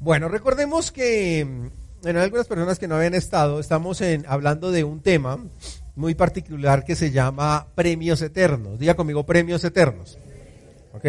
[0.00, 5.00] Bueno, recordemos que en algunas personas que no habían estado, estamos en, hablando de un
[5.00, 5.38] tema
[5.96, 8.78] muy particular que se llama premios eternos.
[8.78, 10.18] Diga conmigo premios eternos.
[10.92, 11.06] ¿Ok?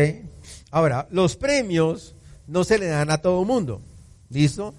[0.72, 2.16] Ahora, los premios
[2.48, 3.82] no se le dan a todo mundo.
[4.30, 4.74] ¿Listo?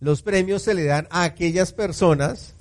[0.00, 2.54] Los premios se le dan a aquellas personas,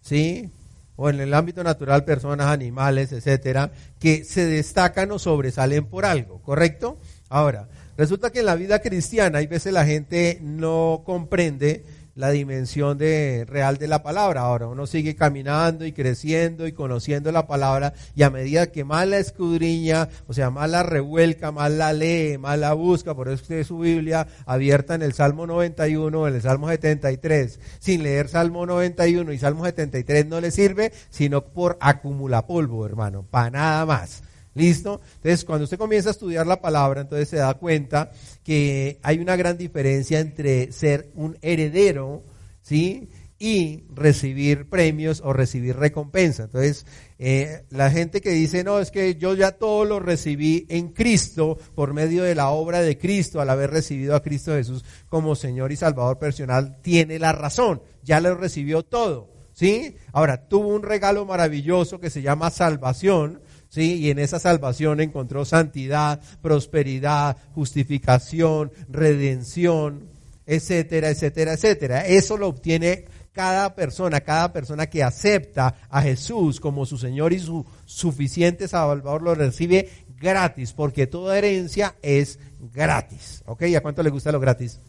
[0.00, 0.50] ¿sí?
[0.96, 3.70] O en el ámbito natural, personas, animales, etcétera,
[4.00, 6.98] que se destacan o sobresalen por algo, ¿correcto?
[7.28, 11.84] Ahora, resulta que en la vida cristiana hay veces la gente no comprende
[12.18, 14.40] la dimensión de, real de la palabra.
[14.40, 19.06] Ahora, uno sigue caminando y creciendo y conociendo la palabra y a medida que más
[19.06, 23.42] la escudriña, o sea, más la revuelca, más la lee, más la busca, por eso
[23.42, 28.66] usted su Biblia abierta en el Salmo 91, en el Salmo 73, sin leer Salmo
[28.66, 34.22] 91 y Salmo 73 no le sirve, sino por acumula polvo, hermano, para nada más.
[34.58, 35.00] ¿Listo?
[35.16, 38.10] Entonces, cuando usted comienza a estudiar la palabra, entonces se da cuenta
[38.42, 42.24] que hay una gran diferencia entre ser un heredero,
[42.60, 43.08] ¿sí?
[43.38, 46.44] Y recibir premios o recibir recompensa.
[46.44, 46.86] Entonces,
[47.20, 51.56] eh, la gente que dice, no, es que yo ya todo lo recibí en Cristo
[51.76, 55.70] por medio de la obra de Cristo, al haber recibido a Cristo Jesús como Señor
[55.70, 59.38] y Salvador personal, tiene la razón, ya lo recibió todo.
[59.52, 59.96] ¿Sí?
[60.12, 63.94] Ahora, tuvo un regalo maravilloso que se llama salvación, ¿sí?
[63.94, 70.08] Y en esa salvación encontró santidad, prosperidad, justificación, redención,
[70.46, 72.06] etcétera, etcétera, etcétera.
[72.06, 77.38] Eso lo obtiene cada persona, cada persona que acepta a Jesús como su Señor y
[77.38, 79.88] su suficiente Salvador lo recibe
[80.20, 82.38] gratis, porque toda herencia es
[82.74, 83.42] gratis.
[83.46, 83.62] ¿Ok?
[83.62, 84.80] ¿Y a cuánto le gusta lo gratis?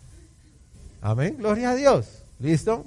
[1.02, 1.36] Amén.
[1.38, 2.08] Gloria a Dios.
[2.40, 2.86] ¿Listo?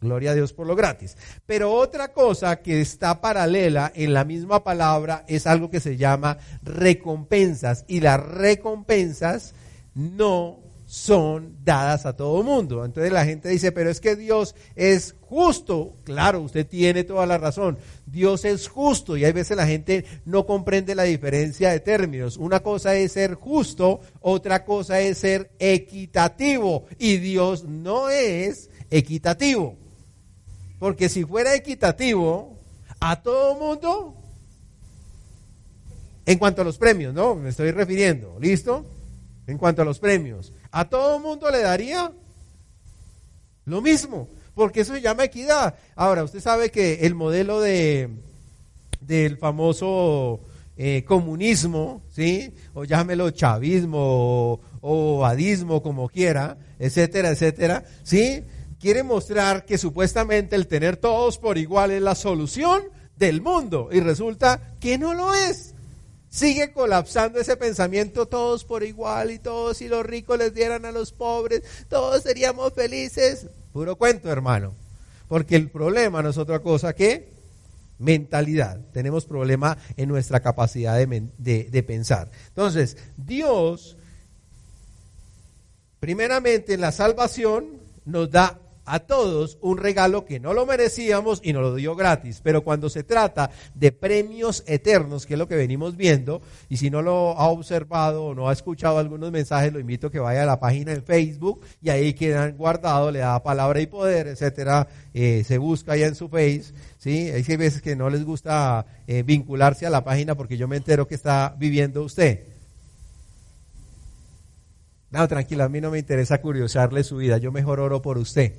[0.00, 1.16] Gloria a Dios por lo gratis.
[1.44, 6.38] Pero otra cosa que está paralela en la misma palabra es algo que se llama
[6.62, 7.84] recompensas.
[7.86, 9.54] Y las recompensas
[9.94, 12.84] no son dadas a todo mundo.
[12.84, 15.98] Entonces la gente dice, pero es que Dios es justo.
[16.02, 17.78] Claro, usted tiene toda la razón.
[18.06, 22.38] Dios es justo y hay veces la gente no comprende la diferencia de términos.
[22.38, 26.86] Una cosa es ser justo, otra cosa es ser equitativo.
[26.98, 29.79] Y Dios no es equitativo.
[30.80, 32.58] Porque si fuera equitativo
[32.98, 34.16] a todo mundo,
[36.24, 37.34] en cuanto a los premios, ¿no?
[37.34, 38.86] Me estoy refiriendo, ¿listo?
[39.46, 42.10] En cuanto a los premios, a todo mundo le daría
[43.66, 45.74] lo mismo, porque eso se llama equidad.
[45.94, 48.08] Ahora, usted sabe que el modelo de
[49.02, 50.40] del famoso
[50.78, 52.54] eh, comunismo, ¿sí?
[52.72, 58.44] O llámelo chavismo o, o adismo, como quiera, etcétera, etcétera, ¿sí?
[58.80, 62.82] Quiere mostrar que supuestamente el tener todos por igual es la solución
[63.16, 65.74] del mundo y resulta que no lo es.
[66.30, 70.92] Sigue colapsando ese pensamiento todos por igual y todos si los ricos les dieran a
[70.92, 73.48] los pobres, todos seríamos felices.
[73.72, 74.74] Puro cuento, hermano.
[75.28, 77.32] Porque el problema no es otra cosa que
[77.98, 78.80] mentalidad.
[78.92, 81.28] Tenemos problema en nuestra capacidad de,
[81.70, 82.30] de pensar.
[82.48, 83.96] Entonces, Dios,
[86.00, 88.58] primeramente en la salvación, nos da
[88.90, 92.40] a todos un regalo que no lo merecíamos y nos lo dio gratis.
[92.42, 96.90] Pero cuando se trata de premios eternos, que es lo que venimos viendo, y si
[96.90, 100.42] no lo ha observado o no ha escuchado algunos mensajes, lo invito a que vaya
[100.42, 104.88] a la página de Facebook y ahí quedan guardados, le da palabra y poder, etcétera,
[105.14, 106.72] eh, se busca allá en su face.
[106.98, 107.30] ¿sí?
[107.30, 111.06] Hay veces que no les gusta eh, vincularse a la página porque yo me entero
[111.06, 112.40] que está viviendo usted.
[115.12, 118.54] No, tranquila, a mí no me interesa curiosarle su vida, yo mejor oro por usted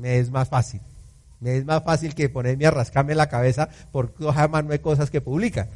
[0.00, 0.80] me es más fácil.
[1.40, 5.10] Me es más fácil que ponerme a rascarme la cabeza por jamás no hay cosas
[5.10, 5.68] que publican.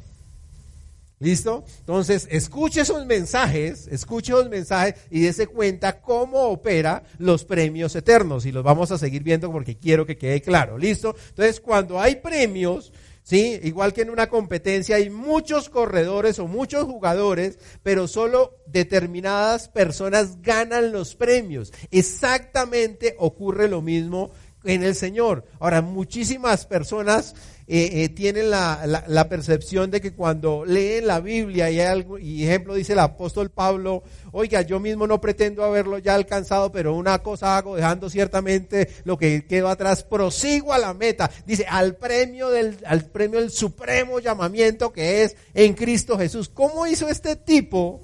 [1.21, 1.65] ¿Listo?
[1.79, 8.45] Entonces, escuche esos mensajes, escuche esos mensajes y dése cuenta cómo opera los premios eternos.
[8.45, 10.77] Y los vamos a seguir viendo porque quiero que quede claro.
[10.77, 11.15] ¿Listo?
[11.31, 12.93] Entonces, cuando hay premios,
[13.25, 13.59] ¿sí?
[13.65, 20.41] Igual que en una competencia hay muchos corredores o muchos jugadores, pero solo determinadas personas
[20.43, 21.73] ganan los premios.
[21.91, 24.31] Exactamente ocurre lo mismo
[24.63, 25.45] en el Señor.
[25.59, 27.35] Ahora, muchísimas personas
[27.67, 32.19] eh, eh, tienen la, la, percepción de que cuando leen la Biblia y, hay algo,
[32.19, 34.03] y ejemplo dice el apóstol Pablo,
[34.33, 39.17] oiga, yo mismo no pretendo haberlo ya alcanzado, pero una cosa hago, dejando ciertamente lo
[39.17, 44.21] que quedó atrás, prosigo a la meta, dice, al premio del, al premio del supremo
[44.21, 46.51] llamamiento que es en Cristo Jesús.
[46.51, 48.03] ¿Cómo hizo este tipo?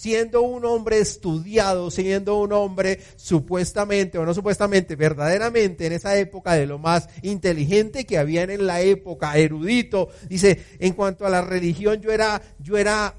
[0.00, 6.54] Siendo un hombre estudiado, siendo un hombre supuestamente o no supuestamente, verdaderamente en esa época
[6.54, 11.42] de lo más inteligente que había en la época, erudito, dice, en cuanto a la
[11.42, 13.14] religión yo era, yo era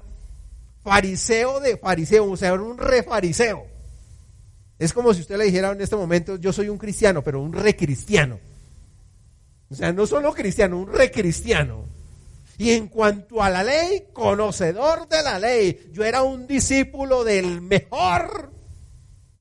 [0.82, 3.64] fariseo de fariseo, o sea, era un refariseo.
[4.76, 7.52] Es como si usted le dijera en este momento, yo soy un cristiano, pero un
[7.52, 8.40] recristiano.
[9.70, 11.91] O sea, no solo cristiano, un recristiano.
[12.62, 15.90] Y en cuanto a la ley, conocedor de la ley.
[15.90, 18.52] Yo era un discípulo del mejor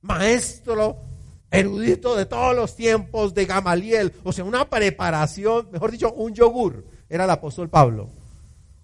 [0.01, 0.97] maestro
[1.51, 4.11] erudito de todos los tiempos de Gamaliel.
[4.23, 6.83] O sea, una preparación, mejor dicho, un yogur.
[7.07, 8.09] Era el apóstol Pablo.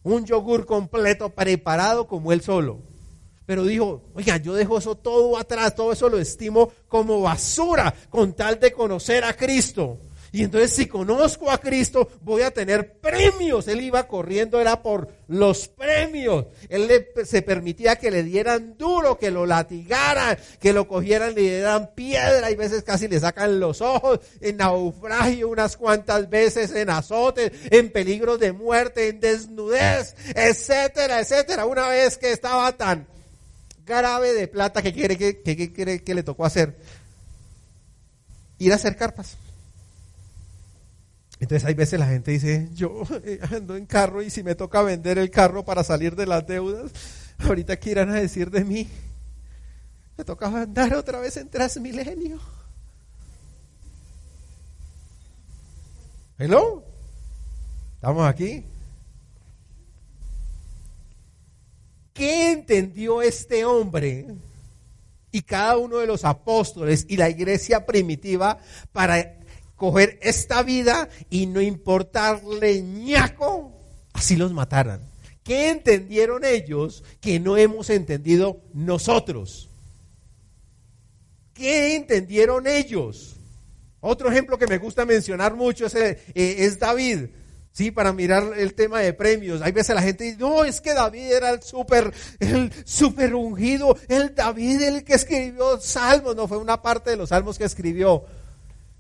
[0.04, 2.84] Un yogur completo preparado como él solo.
[3.48, 8.34] Pero dijo, oiga, yo dejo eso todo atrás, todo eso lo estimo como basura con
[8.34, 9.98] tal de conocer a Cristo.
[10.32, 13.68] Y entonces si conozco a Cristo voy a tener premios.
[13.68, 16.46] Él iba corriendo, era por los premios.
[16.70, 21.92] Él se permitía que le dieran duro, que lo latigaran, que lo cogieran, le dieran
[21.96, 27.52] piedra y veces casi le sacan los ojos, en naufragio unas cuantas veces, en azotes,
[27.72, 31.66] en peligro de muerte, en desnudez, etcétera, etcétera.
[31.66, 33.08] Una vez que estaba tan
[33.86, 36.76] grave de plata que quiere que, que, que le tocó hacer,
[38.60, 39.38] ir a hacer carpas.
[41.40, 43.04] Entonces hay veces la gente dice, yo
[43.52, 46.92] ando en carro y si me toca vender el carro para salir de las deudas,
[47.38, 48.88] ahorita qué irán a decir de mí.
[50.18, 52.40] Me toca andar otra vez en Transmilenio.
[56.40, 56.84] Hello,
[57.96, 58.64] estamos aquí.
[62.14, 64.26] ¿Qué entendió este hombre
[65.32, 68.58] y cada uno de los apóstoles y la iglesia primitiva
[68.92, 69.37] para
[69.78, 73.72] coger esta vida y no importarle ñaco,
[74.14, 75.00] así los mataran.
[75.44, 79.70] ¿Qué entendieron ellos que no hemos entendido nosotros?
[81.54, 83.38] ¿Qué entendieron ellos?
[84.02, 87.30] Otro ejemplo que me gusta mencionar mucho es, eh, es David.
[87.72, 89.62] Sí, para mirar el tema de premios.
[89.62, 93.96] Hay veces la gente dice, no, es que David era el súper, el súper ungido,
[94.08, 98.26] el David el que escribió salmos, no fue una parte de los salmos que escribió.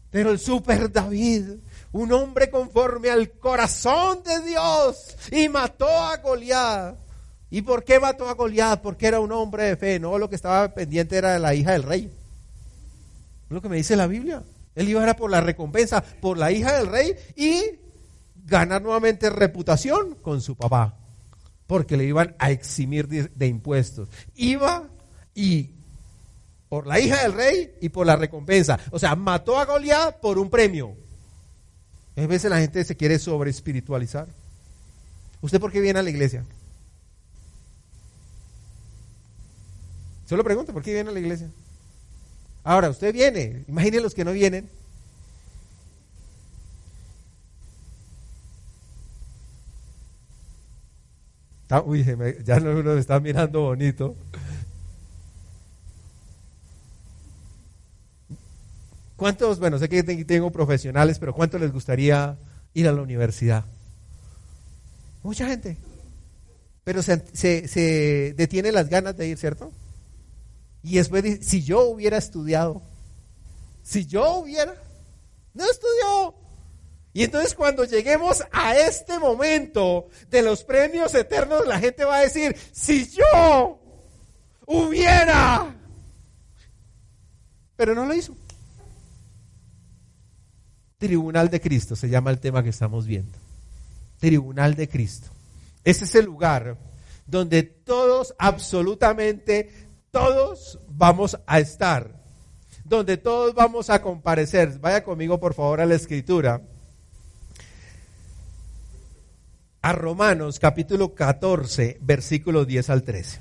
[0.09, 1.50] Pero el super David,
[1.92, 6.95] un hombre conforme al corazón de Dios, y mató a Goliat.
[7.50, 8.81] ¿Y por qué mató a Goliat?
[8.81, 11.83] Porque era un hombre de fe, no lo que estaba pendiente era la hija del
[11.83, 12.12] rey.
[13.50, 14.44] Lo que me dice la Biblia.
[14.75, 17.63] Él iba a por la recompensa, por la hija del rey y
[18.45, 20.95] ganar nuevamente reputación con su papá,
[21.65, 24.10] porque le iban a eximir de, de impuestos.
[24.36, 24.88] Iba
[25.33, 25.71] y
[26.69, 28.79] por la hija del rey y por la recompensa.
[28.91, 30.95] O sea, mató a Goliat por un premio.
[32.15, 34.27] A veces la gente se quiere sobre espiritualizar.
[35.41, 36.43] ¿Usted por qué viene a la iglesia?
[40.25, 41.49] Solo pregunto, ¿por qué viene a la iglesia?
[42.63, 44.69] Ahora, usted viene, imagine los que no vienen.
[51.85, 52.05] uy,
[52.45, 54.15] ya no uno está mirando bonito.
[59.17, 62.38] ¿Cuántos, bueno, sé que tengo profesionales, pero ¿cuántos les gustaría
[62.75, 63.65] ir a la universidad?
[65.24, 65.75] Mucha gente.
[66.83, 69.74] Pero se, se, detiene las ganas de ir, ¿cierto?
[70.83, 72.83] Y después dice, si yo hubiera estudiado,
[73.81, 74.75] si yo hubiera,
[75.55, 76.36] no estudió.
[77.12, 82.21] Y entonces cuando lleguemos a este momento de los premios eternos, la gente va a
[82.21, 83.79] decir, si yo
[84.67, 85.75] hubiera,
[87.75, 88.38] pero no lo hizo.
[90.98, 93.38] Tribunal de Cristo se llama el tema que estamos viendo.
[94.20, 95.27] Tribunal de Cristo.
[95.84, 96.77] Ese es el lugar
[97.27, 102.16] donde todos, absolutamente todos vamos a estar.
[102.84, 104.80] Donde todos vamos a comparecer.
[104.80, 106.62] Vaya conmigo por favor a la escritura.
[109.82, 113.39] A Romanos capítulo 14, versículo 10 al 13.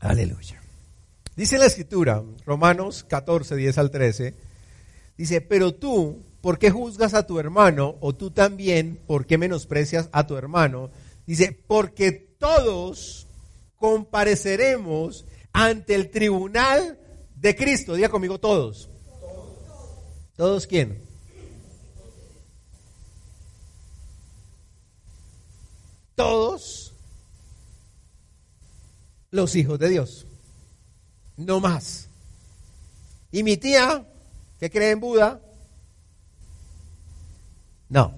[0.00, 0.59] Aleluya.
[1.36, 4.34] Dice la escritura, Romanos 14, 10 al 13,
[5.16, 7.96] dice, pero tú, ¿por qué juzgas a tu hermano?
[8.00, 10.90] O tú también, ¿por qué menosprecias a tu hermano?
[11.26, 13.28] Dice, porque todos
[13.76, 16.98] compareceremos ante el tribunal
[17.36, 17.94] de Cristo.
[17.94, 18.90] Diga conmigo todos.
[20.36, 21.02] ¿Todos quién?
[26.14, 26.92] Todos
[29.30, 30.26] los hijos de Dios.
[31.40, 32.06] No más.
[33.32, 34.04] ¿Y mi tía,
[34.58, 35.40] que cree en Buda?
[37.88, 38.14] No.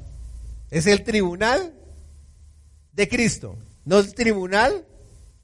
[0.71, 1.73] Es el tribunal
[2.93, 4.85] de Cristo, no el tribunal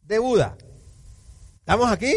[0.03, 0.57] de Buda.
[1.61, 2.15] ¿Estamos aquí?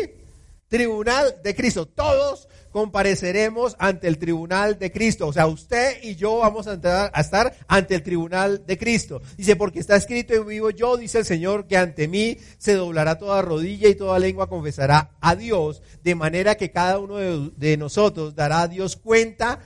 [0.67, 1.85] Tribunal de Cristo.
[1.85, 5.27] Todos compareceremos ante el tribunal de Cristo.
[5.27, 9.21] O sea, usted y yo vamos a, entrar, a estar ante el tribunal de Cristo.
[9.37, 13.17] Dice, porque está escrito en vivo yo, dice el Señor, que ante mí se doblará
[13.17, 18.35] toda rodilla y toda lengua confesará a Dios, de manera que cada uno de, nosotros
[18.35, 19.59] dará a Dios cuenta.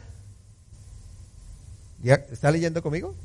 [2.02, 3.16] ¿Ya ¿Está leyendo conmigo?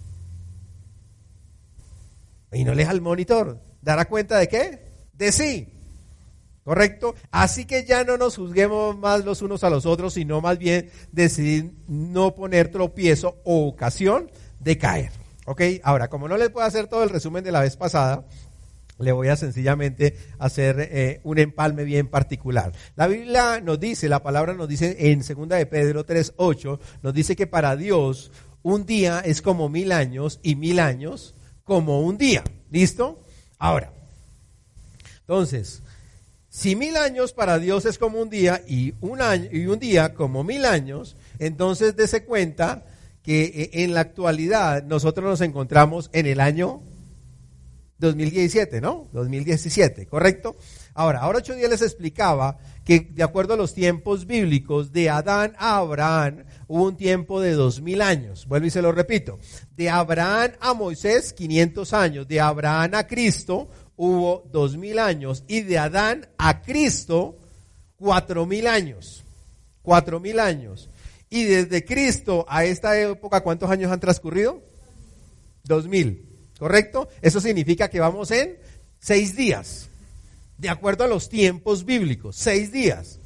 [2.53, 3.61] Y no lees al monitor.
[3.83, 4.81] ¿Dará cuenta de qué?
[5.13, 5.80] De sí.
[6.71, 7.17] ¿Correcto?
[7.33, 10.89] Así que ya no nos juzguemos más los unos a los otros, sino más bien
[11.11, 15.11] decidir no poner tropiezo o ocasión de caer.
[15.47, 15.62] ¿Ok?
[15.83, 18.25] Ahora, como no les puedo hacer todo el resumen de la vez pasada,
[19.00, 22.71] le voy a sencillamente hacer eh, un empalme bien particular.
[22.95, 27.35] La Biblia nos dice, la palabra nos dice en 2 de Pedro 3.8, nos dice
[27.35, 28.31] que para Dios
[28.62, 31.35] un día es como mil años y mil años
[31.65, 32.45] como un día.
[32.71, 33.25] ¿Listo?
[33.59, 33.93] Ahora,
[35.23, 35.83] entonces,
[36.50, 40.14] si mil años para Dios es como un día y un año y un día
[40.14, 42.85] como mil años, entonces dése cuenta
[43.23, 46.83] que eh, en la actualidad nosotros nos encontramos en el año
[48.00, 49.09] 2017, ¿no?
[49.12, 50.57] 2017, ¿correcto?
[50.95, 55.54] Ahora, ahora ocho días les explicaba que de acuerdo a los tiempos bíblicos, de Adán
[55.59, 58.47] a Abraham hubo un tiempo de dos mil años.
[58.47, 59.38] Vuelvo y se lo repito.
[59.76, 62.26] De Abraham a Moisés, 500 años.
[62.26, 63.69] De Abraham a Cristo,
[64.02, 67.37] hubo dos mil años y de Adán a Cristo
[67.97, 69.25] cuatro mil años.
[69.83, 70.88] Cuatro mil años.
[71.28, 74.62] Y desde Cristo a esta época, ¿cuántos años han transcurrido?
[75.64, 76.26] Dos mil.
[76.59, 77.11] ¿Correcto?
[77.21, 78.57] Eso significa que vamos en
[79.00, 79.90] seis días.
[80.57, 82.37] De acuerdo a los tiempos bíblicos.
[82.37, 83.19] Seis días.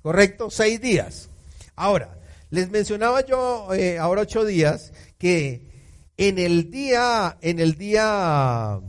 [0.00, 0.48] ¿Correcto?
[0.50, 1.28] Seis días.
[1.76, 5.68] Ahora, les mencionaba yo eh, ahora ocho días que
[6.16, 8.80] en el día, en el día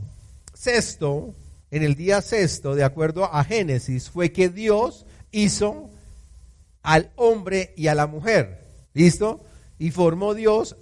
[0.66, 1.32] sexto,
[1.70, 5.90] en el día sexto, de acuerdo a Génesis, fue que Dios hizo
[6.82, 8.66] al hombre y a la mujer.
[8.92, 9.44] ¿Listo?
[9.78, 10.74] Y formó Dios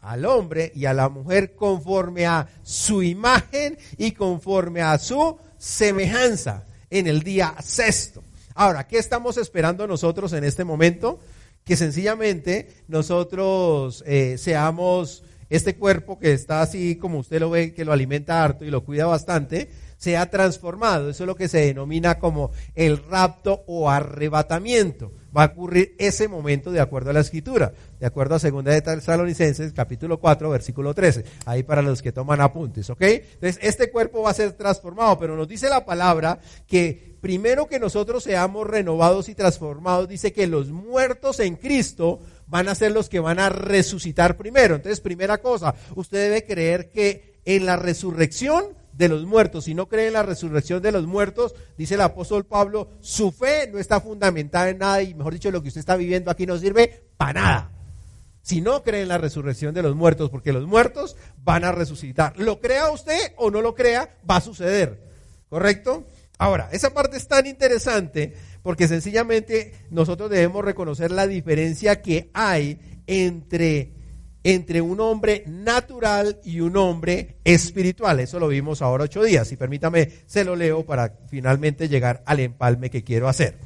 [0.00, 6.66] al hombre y a la mujer conforme a su imagen y conforme a su semejanza
[6.90, 8.24] en el día sexto.
[8.54, 11.20] Ahora, ¿qué estamos esperando nosotros en este momento?
[11.62, 17.84] Que sencillamente nosotros eh, seamos este cuerpo que está así como usted lo ve, que
[17.84, 21.10] lo alimenta harto y lo cuida bastante, se ha transformado.
[21.10, 25.12] Eso es lo que se denomina como el rapto o arrebatamiento.
[25.36, 28.80] Va a ocurrir ese momento de acuerdo a la escritura, de acuerdo a segunda de
[28.80, 31.24] Tesalonicenses, capítulo 4, versículo 13.
[31.44, 33.02] Ahí para los que toman apuntes, ¿ok?
[33.02, 37.78] Entonces, este cuerpo va a ser transformado, pero nos dice la palabra que primero que
[37.78, 43.08] nosotros seamos renovados y transformados, dice que los muertos en Cristo van a ser los
[43.08, 44.74] que van a resucitar primero.
[44.74, 49.88] Entonces, primera cosa, usted debe creer que en la resurrección de los muertos, si no
[49.88, 54.00] cree en la resurrección de los muertos, dice el apóstol Pablo, su fe no está
[54.00, 57.40] fundamentada en nada y mejor dicho, lo que usted está viviendo aquí no sirve para
[57.40, 57.70] nada.
[58.42, 62.36] Si no cree en la resurrección de los muertos, porque los muertos van a resucitar.
[62.38, 65.06] Lo crea usted o no lo crea, va a suceder.
[65.48, 66.06] ¿Correcto?
[66.38, 68.34] Ahora, esa parte es tan interesante
[68.68, 73.94] porque sencillamente nosotros debemos reconocer la diferencia que hay entre,
[74.44, 78.20] entre un hombre natural y un hombre espiritual.
[78.20, 79.50] Eso lo vimos ahora ocho días.
[79.52, 83.58] Y permítame, se lo leo para finalmente llegar al empalme que quiero hacer.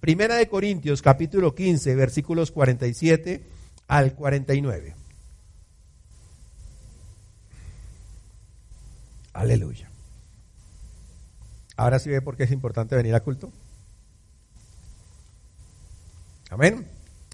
[0.00, 3.40] Primera de Corintios, capítulo 15, versículos 47
[3.86, 4.96] al 49.
[9.34, 9.88] Aleluya.
[11.76, 13.52] Ahora sí ve por qué es importante venir a culto.
[16.50, 16.86] Amén.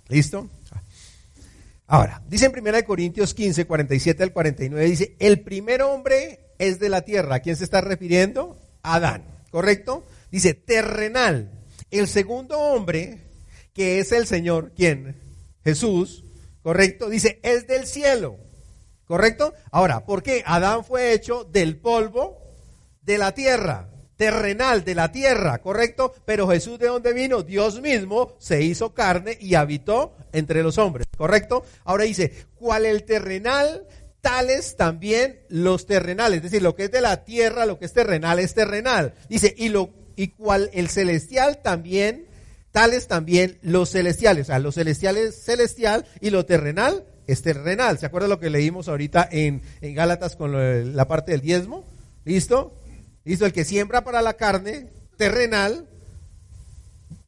[0.09, 0.49] ¿Listo?
[1.87, 6.89] Ahora, dice en 1 Corintios 15, 47 al 49, dice, el primer hombre es de
[6.89, 7.37] la tierra.
[7.37, 8.59] ¿A quién se está refiriendo?
[8.83, 10.05] Adán, ¿correcto?
[10.31, 11.51] Dice, terrenal.
[11.91, 13.21] El segundo hombre,
[13.73, 15.17] que es el Señor, ¿quién?
[15.63, 16.25] Jesús,
[16.63, 17.09] ¿correcto?
[17.09, 18.39] Dice, es del cielo,
[19.05, 19.55] ¿correcto?
[19.71, 20.43] Ahora, ¿por qué?
[20.47, 22.39] Adán fue hecho del polvo
[23.03, 26.15] de la tierra terrenal de la tierra, ¿correcto?
[26.25, 27.43] Pero Jesús de dónde vino?
[27.43, 31.65] Dios mismo se hizo carne y habitó entre los hombres, ¿correcto?
[31.85, 33.87] Ahora dice, ¿cuál el terrenal?
[34.21, 37.93] Tales también los terrenales, es decir, lo que es de la tierra, lo que es
[37.93, 39.13] terrenal es terrenal.
[39.29, 42.27] Dice, y lo y cual el celestial también
[42.73, 44.43] tales también los celestiales.
[44.43, 47.99] O sea, los celestiales celestial y lo terrenal es terrenal.
[47.99, 51.85] ¿Se acuerda lo que leímos ahorita en, en Gálatas con la parte del diezmo?
[52.25, 52.75] ¿Listo?
[53.25, 53.47] ¿Listo?
[53.47, 55.89] El que siembra para la carne terrenal,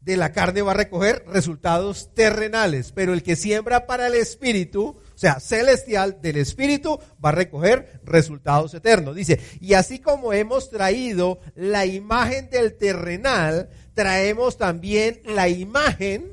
[0.06, 4.90] de la carne va a recoger resultados terrenales, pero el que siembra para el espíritu,
[4.90, 9.16] o sea, celestial del espíritu, va a recoger resultados eternos.
[9.16, 16.30] Dice, y así como hemos traído la imagen del terrenal, traemos también la imagen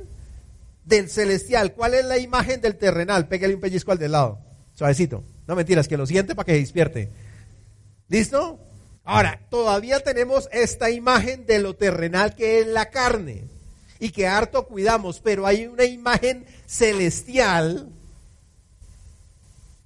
[0.86, 1.74] del celestial.
[1.74, 3.28] ¿Cuál es la imagen del terrenal?
[3.28, 4.38] Pégale un pellizco al de lado,
[4.76, 5.24] suavecito.
[5.48, 7.10] No mentiras, que lo siente para que despierte.
[8.08, 8.60] ¿Listo?
[9.04, 13.44] Ahora, todavía tenemos esta imagen de lo terrenal que es la carne
[14.00, 17.90] y que harto cuidamos, pero hay una imagen celestial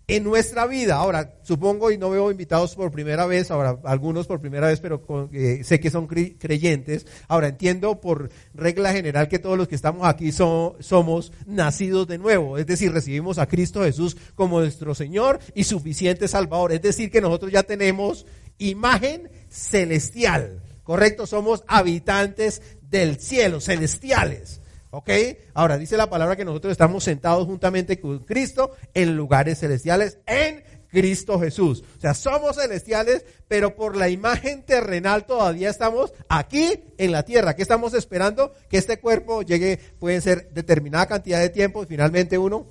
[0.08, 0.96] en nuestra vida.
[0.96, 5.04] Ahora, supongo, y no veo invitados por primera vez, ahora algunos por primera vez, pero
[5.34, 7.06] eh, sé que son creyentes.
[7.28, 12.58] Ahora, entiendo por regla general que todos los que estamos aquí somos nacidos de nuevo,
[12.58, 16.72] es decir, recibimos a Cristo Jesús como nuestro Señor y suficiente Salvador.
[16.72, 18.26] Es decir, que nosotros ya tenemos
[18.58, 20.62] imagen celestial.
[20.84, 21.26] ¿Correcto?
[21.28, 24.62] Somos habitantes del cielo, celestiales.
[24.90, 25.10] ¿Ok?
[25.54, 30.64] Ahora dice la palabra que nosotros estamos sentados juntamente con Cristo en lugares celestiales en
[30.90, 31.84] Cristo Jesús.
[31.98, 37.56] O sea, somos celestiales, pero por la imagen terrenal todavía estamos aquí en la tierra.
[37.56, 38.54] ¿Qué estamos esperando?
[38.70, 42.68] Que este cuerpo llegue, puede ser determinada cantidad de tiempo y finalmente uno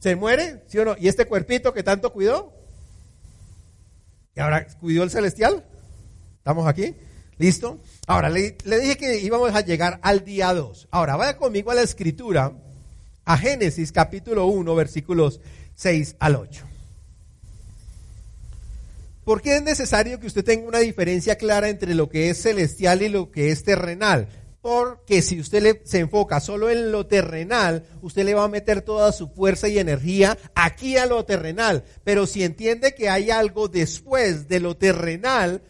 [0.00, 0.96] se muere, ¿sí o no?
[0.98, 2.55] ¿Y este cuerpito que tanto cuidó?
[4.36, 5.64] ¿Y ahora cuidó el celestial?
[6.36, 6.94] ¿Estamos aquí?
[7.38, 7.80] ¿Listo?
[8.06, 10.88] Ahora, le, dije que íbamos a llegar al día 2.
[10.90, 12.52] Ahora, vaya conmigo a la escritura,
[13.24, 15.40] a Génesis capítulo 1, versículos
[15.74, 16.64] 6 al 8.
[19.24, 23.02] ¿Por qué es necesario que usted tenga una diferencia clara entre lo que es celestial
[23.02, 24.28] y lo que es terrenal?
[24.66, 29.12] Porque si usted se enfoca solo en lo terrenal, usted le va a meter toda
[29.12, 31.84] su fuerza y energía aquí a lo terrenal.
[32.02, 35.62] Pero si entiende que hay algo después de lo terrenal,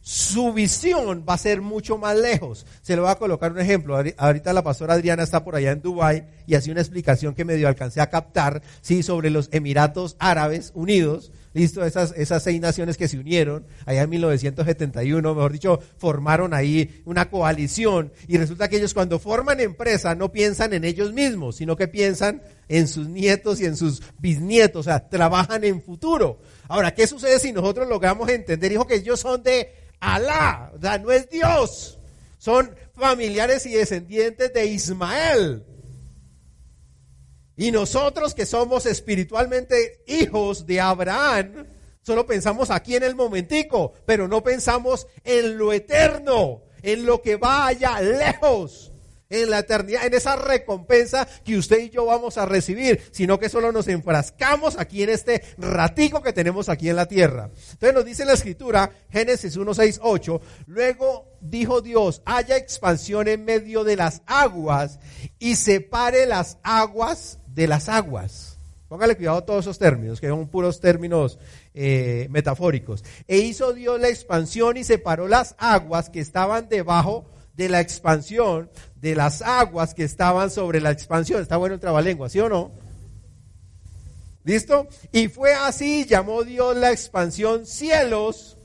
[0.00, 2.66] su visión va a ser mucho más lejos.
[2.82, 3.96] Se le voy a colocar un ejemplo.
[4.16, 7.68] Ahorita la pastora Adriana está por allá en Dubai y hace una explicación que medio
[7.68, 11.30] alcancé a captar, sí, sobre los Emiratos Árabes Unidos.
[11.54, 17.02] Listo, esas, esas seis naciones que se unieron allá en 1971, mejor dicho, formaron ahí
[17.04, 21.76] una coalición y resulta que ellos cuando forman empresa no piensan en ellos mismos, sino
[21.76, 26.40] que piensan en sus nietos y en sus bisnietos, o sea, trabajan en futuro.
[26.68, 30.98] Ahora, ¿qué sucede si nosotros logramos entender, dijo que ellos son de Alá, o sea,
[30.98, 31.98] no es Dios.
[32.36, 35.64] Son familiares y descendientes de Ismael.
[37.56, 41.66] Y nosotros que somos espiritualmente hijos de Abraham,
[42.02, 47.36] solo pensamos aquí en el momentico, pero no pensamos en lo eterno, en lo que
[47.36, 48.92] va allá lejos
[49.32, 53.48] en la eternidad, en esa recompensa que usted y yo vamos a recibir, sino que
[53.48, 57.50] solo nos enfrascamos aquí en este ratico que tenemos aquí en la tierra.
[57.72, 63.44] Entonces nos dice la escritura, Génesis 1, 6, 8, luego dijo Dios, haya expansión en
[63.44, 65.00] medio de las aguas
[65.38, 68.58] y separe las aguas de las aguas.
[68.88, 71.38] Póngale cuidado a todos esos términos, que son puros términos
[71.72, 73.02] eh, metafóricos.
[73.26, 78.70] E hizo Dios la expansión y separó las aguas que estaban debajo de la expansión
[78.96, 81.40] de las aguas que estaban sobre la expansión.
[81.40, 82.70] Está bueno el trabalengua, ¿sí o no?
[84.44, 84.88] ¿Listo?
[85.10, 88.58] Y fue así, llamó Dios la expansión cielos.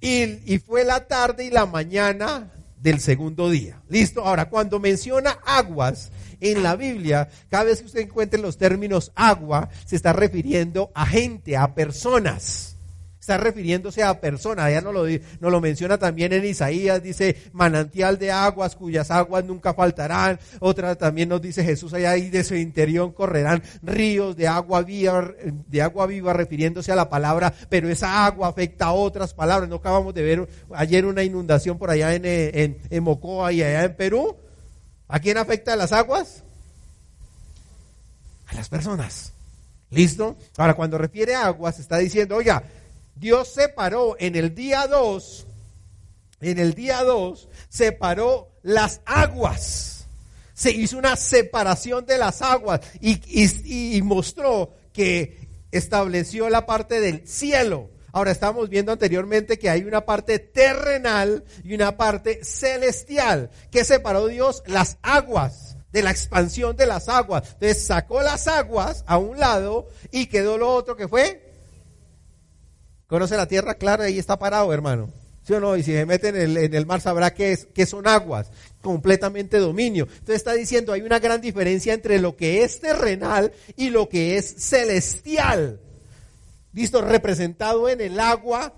[0.00, 3.82] Y, y, fue la tarde y la mañana del segundo día.
[3.88, 4.24] ¿Listo?
[4.24, 9.68] Ahora, cuando menciona aguas en la Biblia, cada vez que usted encuentre los términos agua,
[9.84, 12.78] se está refiriendo a gente, a personas
[13.28, 14.72] está refiriéndose a personas.
[14.72, 15.04] Ya no lo,
[15.40, 20.38] no lo menciona también en Isaías, dice manantial de aguas cuyas aguas nunca faltarán.
[20.60, 25.30] Otra también nos dice Jesús allá y de su interior correrán ríos de agua viva,
[25.44, 29.68] de agua viva refiriéndose a la palabra, pero esa agua afecta a otras palabras.
[29.68, 33.84] No acabamos de ver ayer una inundación por allá en, en, en Mocoa y allá
[33.84, 34.47] en Perú.
[35.08, 36.42] ¿A quién afecta las aguas?
[38.46, 39.32] A las personas.
[39.90, 40.36] ¿Listo?
[40.56, 42.62] Ahora, cuando refiere a aguas, está diciendo, oiga,
[43.16, 45.46] Dios separó en el día 2,
[46.42, 50.06] en el día 2, separó las aguas.
[50.52, 57.26] Se hizo una separación de las aguas y, y mostró que estableció la parte del
[57.26, 57.90] cielo.
[58.12, 63.50] Ahora estamos viendo anteriormente que hay una parte terrenal y una parte celestial.
[63.70, 64.62] ¿Qué separó Dios?
[64.66, 67.44] Las aguas, de la expansión de las aguas.
[67.54, 71.48] Entonces sacó las aguas a un lado y quedó lo otro que fue
[73.08, 74.04] ¿Conoce la tierra clara?
[74.04, 75.10] Ahí está parado, hermano.
[75.42, 75.74] ¿Sí o no?
[75.78, 78.50] Y si se mete en el, en el mar sabrá qué, es, qué son aguas,
[78.82, 80.06] completamente dominio.
[80.10, 84.36] Entonces está diciendo, hay una gran diferencia entre lo que es terrenal y lo que
[84.36, 85.80] es celestial.
[86.72, 88.74] Listo, representado en el agua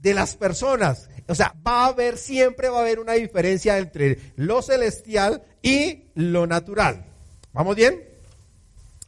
[0.00, 1.08] de las personas.
[1.26, 6.04] O sea, va a haber, siempre va a haber una diferencia entre lo celestial y
[6.14, 7.04] lo natural.
[7.52, 8.02] ¿Vamos bien?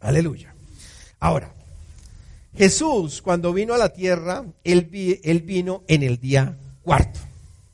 [0.00, 0.54] Aleluya.
[1.20, 1.52] Ahora,
[2.56, 4.88] Jesús cuando vino a la tierra, él,
[5.22, 7.20] él vino en el día cuarto.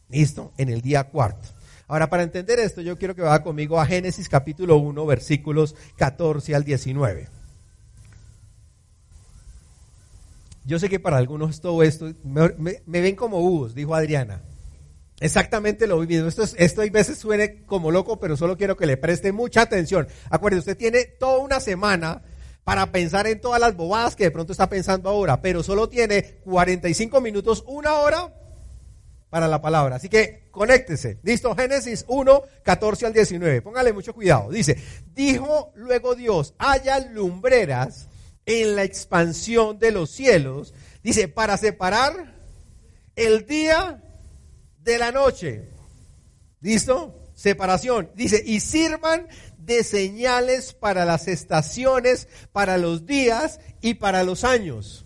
[0.09, 0.53] ¿Listo?
[0.57, 1.49] En el día cuarto.
[1.87, 6.55] Ahora, para entender esto, yo quiero que vaya conmigo a Génesis capítulo 1, versículos 14
[6.55, 7.29] al 19.
[10.69, 14.43] Yo sé que para algunos todo esto, me, ven como búhos, dijo Adriana.
[15.19, 16.29] Exactamente lo vivido.
[16.29, 19.63] Esto, es, esto hay veces suene como loco, pero solo quiero que le preste mucha
[19.63, 20.09] atención.
[20.29, 22.21] Acuérdense, usted tiene toda una semana
[22.65, 26.39] para pensar en todas las bobadas que de pronto está pensando ahora, pero solo tiene
[26.45, 28.31] 45 minutos, una hora
[29.31, 29.97] para la palabra.
[29.97, 31.19] Así que conéctese.
[31.23, 33.63] Listo, Génesis 1, 14 al 19.
[33.63, 34.51] Póngale mucho cuidado.
[34.51, 34.77] Dice,
[35.15, 38.08] dijo luego Dios, haya lumbreras
[38.49, 40.75] en la expansión de los cielos.
[41.05, 42.35] Dice, para separar
[43.15, 44.03] el día
[44.81, 45.69] de la noche.
[46.61, 47.15] ¿Listo?
[47.35, 48.11] Separación.
[48.17, 55.05] Dice, y sirvan de señales para las estaciones, para los días y para los años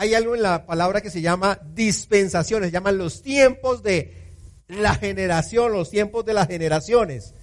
[0.00, 4.32] hay algo en la palabra que se llama dispensaciones, se llaman los tiempos de
[4.66, 7.34] la generación, los tiempos de las generaciones.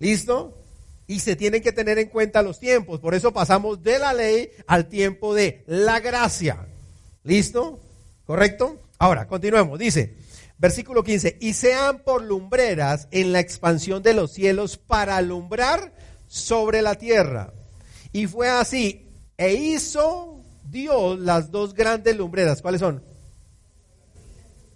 [0.00, 0.61] ¿Listo?
[1.06, 3.00] Y se tienen que tener en cuenta los tiempos.
[3.00, 6.66] Por eso pasamos de la ley al tiempo de la gracia.
[7.24, 7.80] ¿Listo?
[8.24, 8.80] ¿Correcto?
[8.98, 9.78] Ahora, continuemos.
[9.78, 10.16] Dice,
[10.58, 15.92] versículo 15, y sean por lumbreras en la expansión de los cielos para alumbrar
[16.28, 17.52] sobre la tierra.
[18.12, 22.62] Y fue así, e hizo Dios las dos grandes lumbreras.
[22.62, 23.02] ¿Cuáles son?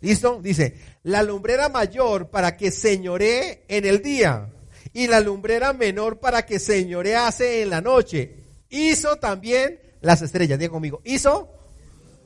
[0.00, 0.40] ¿Listo?
[0.42, 4.48] Dice, la lumbrera mayor para que señoree en el día
[4.96, 8.34] y la lumbrera menor para que señorease en la noche.
[8.70, 10.58] Hizo también las estrellas.
[10.58, 11.52] Diga conmigo, hizo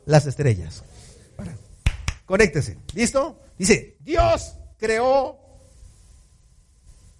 [0.06, 0.85] las estrellas.
[2.26, 2.78] Conéctese.
[2.94, 3.40] ¿Listo?
[3.59, 5.37] Dice, Dios creó,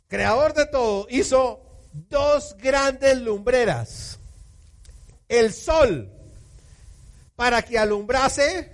[0.07, 1.67] creador de todo, hizo
[2.09, 4.21] dos grandes lumbreras.
[5.29, 6.13] El sol
[7.35, 8.71] para que alumbrase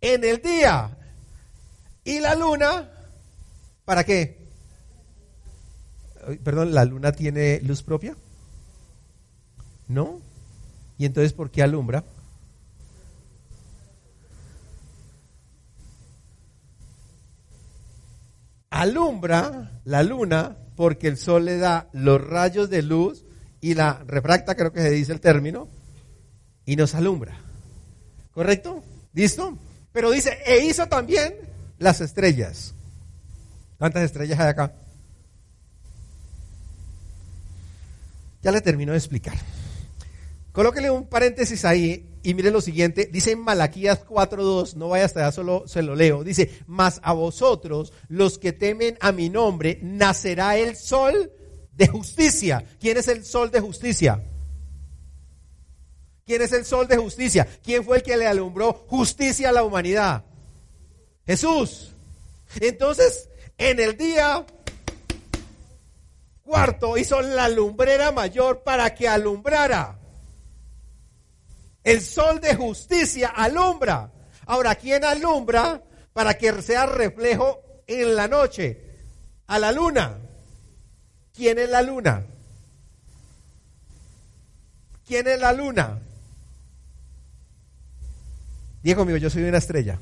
[0.00, 0.96] en el día.
[2.04, 2.88] Y la luna,
[3.84, 4.41] ¿para qué?
[6.44, 8.16] Perdón, ¿la luna tiene luz propia?
[9.88, 10.20] ¿No?
[10.98, 12.04] ¿Y entonces por qué alumbra?
[18.70, 23.24] Alumbra la luna porque el sol le da los rayos de luz
[23.60, 25.68] y la refracta, creo que se dice el término,
[26.64, 27.36] y nos alumbra.
[28.32, 28.82] ¿Correcto?
[29.12, 29.58] ¿Listo?
[29.92, 31.34] Pero dice, e hizo también
[31.78, 32.74] las estrellas.
[33.78, 34.72] ¿Cuántas estrellas hay acá?
[38.42, 39.34] Ya le termino de explicar.
[40.52, 43.08] Colóquele un paréntesis ahí y mire lo siguiente.
[43.10, 46.24] Dice en Malaquías 4.2, no vaya hasta allá, solo se lo leo.
[46.24, 51.32] Dice, mas a vosotros, los que temen a mi nombre, nacerá el sol
[51.74, 52.64] de justicia.
[52.80, 54.22] ¿Quién es el sol de justicia?
[56.26, 57.48] ¿Quién es el sol de justicia?
[57.64, 60.24] ¿Quién fue el que le alumbró justicia a la humanidad?
[61.26, 61.92] Jesús.
[62.60, 63.28] Entonces,
[63.58, 64.44] en el día
[66.42, 69.98] cuarto hizo la lumbrera mayor para que alumbrara.
[71.84, 74.10] El sol de justicia alumbra.
[74.46, 78.78] Ahora, ¿quién alumbra para que sea reflejo en la noche?
[79.46, 80.18] A la luna.
[81.34, 82.24] ¿Quién es la luna?
[85.06, 85.98] ¿Quién es la luna?
[88.82, 89.98] Diga conmigo, yo soy una estrella.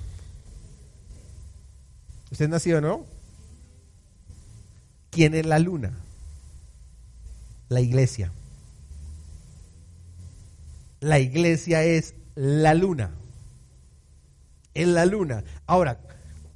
[2.30, 3.04] ¿Usted nació, no?
[5.10, 5.92] ¿Quién es la luna?
[7.70, 8.32] La iglesia.
[10.98, 13.12] La iglesia es la luna.
[14.74, 15.44] Es la luna.
[15.66, 16.00] Ahora,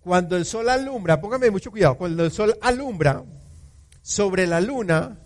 [0.00, 3.22] cuando el sol alumbra, póngame mucho cuidado, cuando el sol alumbra
[4.02, 5.16] sobre la luna,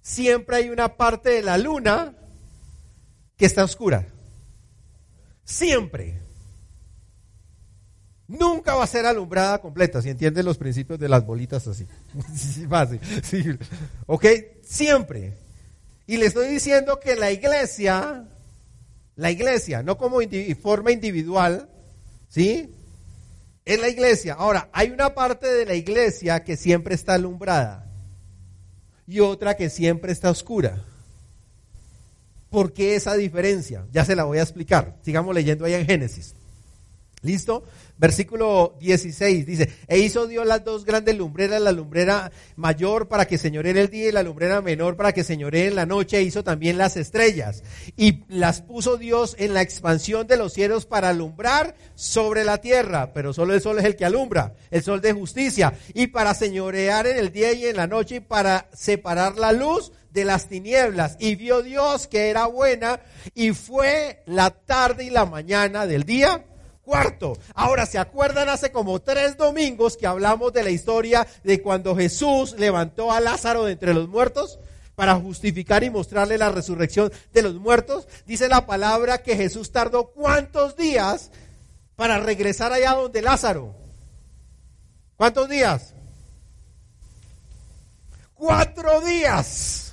[0.00, 2.14] siempre hay una parte de la luna
[3.36, 4.06] que está oscura.
[5.44, 6.23] Siempre
[8.28, 11.86] nunca va a ser alumbrada completa, si entienden los principios de las bolitas así.
[12.68, 13.00] Fácil.
[13.22, 13.44] Sí.
[14.06, 14.26] ¿Ok?
[14.62, 15.34] Siempre.
[16.06, 18.24] Y le estoy diciendo que la iglesia,
[19.16, 20.18] la iglesia, no como
[20.60, 21.68] forma individual,
[22.28, 22.74] ¿sí?
[23.64, 24.34] Es la iglesia.
[24.34, 27.90] Ahora, hay una parte de la iglesia que siempre está alumbrada
[29.06, 30.82] y otra que siempre está oscura.
[32.50, 33.86] ¿Por qué esa diferencia?
[33.90, 34.96] Ya se la voy a explicar.
[35.02, 36.34] Sigamos leyendo ahí en Génesis.
[37.22, 37.64] ¿Listo?
[37.96, 43.38] Versículo 16 dice, e hizo Dios las dos grandes lumbreras, la lumbrera mayor para que
[43.38, 46.22] señoree en el día y la lumbrera menor para que señoree en la noche, e
[46.22, 47.62] hizo también las estrellas.
[47.96, 53.12] Y las puso Dios en la expansión de los cielos para alumbrar sobre la tierra,
[53.12, 57.06] pero solo el sol es el que alumbra, el sol de justicia, y para señorear
[57.06, 61.16] en el día y en la noche y para separar la luz de las tinieblas.
[61.20, 63.00] Y vio Dios que era buena
[63.34, 66.44] y fue la tarde y la mañana del día
[66.84, 67.36] cuarto.
[67.54, 72.54] Ahora, ¿se acuerdan hace como tres domingos que hablamos de la historia de cuando Jesús
[72.58, 74.58] levantó a Lázaro de entre los muertos?
[74.94, 78.06] Para justificar y mostrarle la resurrección de los muertos.
[78.26, 81.32] Dice la palabra que Jesús tardó cuántos días
[81.96, 83.74] para regresar allá donde Lázaro.
[85.16, 85.94] ¿Cuántos días?
[88.34, 89.83] Cuatro días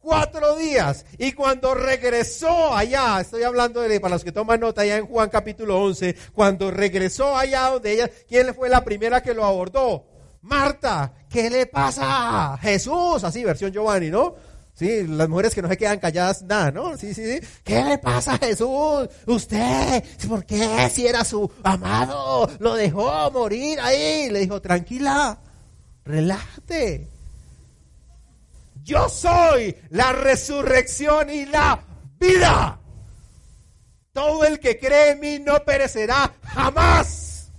[0.00, 1.04] cuatro días.
[1.18, 5.28] Y cuando regresó allá, estoy hablando de, para los que toman nota, allá en Juan
[5.30, 10.06] capítulo 11, cuando regresó allá donde ella, ¿quién fue la primera que lo abordó?
[10.42, 12.58] Marta, ¿qué le pasa?
[12.60, 14.34] Jesús, así, versión Giovanni, ¿no?
[14.72, 16.96] Sí, las mujeres que no se quedan calladas, nada, ¿no?
[16.96, 17.46] Sí, sí, sí.
[17.62, 19.10] ¿Qué le pasa a Jesús?
[19.26, 20.88] Usted, ¿por qué?
[20.90, 24.30] Si era su amado, lo dejó morir ahí.
[24.30, 25.38] Le dijo, tranquila,
[26.06, 27.10] relájate.
[28.90, 31.80] Yo soy la resurrección y la
[32.18, 32.80] vida.
[34.12, 37.50] Todo el que cree en mí no perecerá jamás.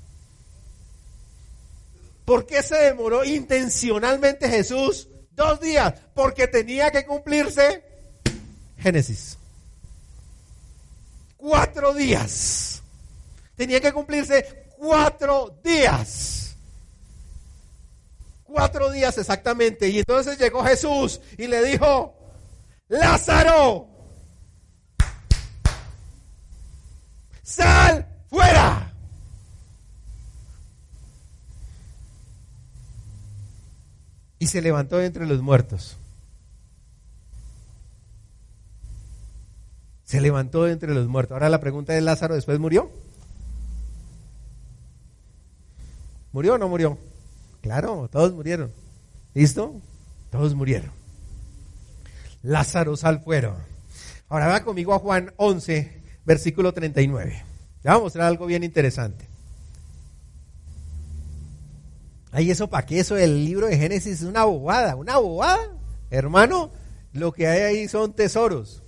[2.26, 5.94] ¿Por qué se demoró intencionalmente Jesús dos días?
[6.13, 7.82] Porque tenía que cumplirse
[8.78, 9.38] Génesis.
[11.38, 12.82] Cuatro días.
[13.56, 16.40] Tenía que cumplirse cuatro días
[18.52, 19.90] cuatro días exactamente.
[19.90, 22.14] Y entonces llegó Jesús y le dijo,
[22.88, 23.88] Lázaro,
[27.42, 28.94] sal fuera.
[34.40, 35.98] Y se levantó entre los muertos.
[40.04, 41.36] Se levantó entre los muertos.
[41.36, 42.92] Ahora la pregunta es, ¿Lázaro después murió?
[46.34, 46.98] ¿Murió o no murió?
[47.62, 48.71] Claro, todos murieron.
[49.34, 49.80] ¿Listo?
[50.30, 50.91] Todos murieron.
[52.43, 53.56] Lázaro sal fuera.
[54.30, 57.43] Ahora va conmigo a Juan 11, versículo 39.
[57.84, 59.28] Ya vamos a mostrar algo bien interesante.
[62.32, 65.69] Ay, eso para qué eso del libro de Génesis es una bobada, una bobada.
[66.10, 66.71] Hermano,
[67.13, 68.82] lo que hay ahí son tesoros.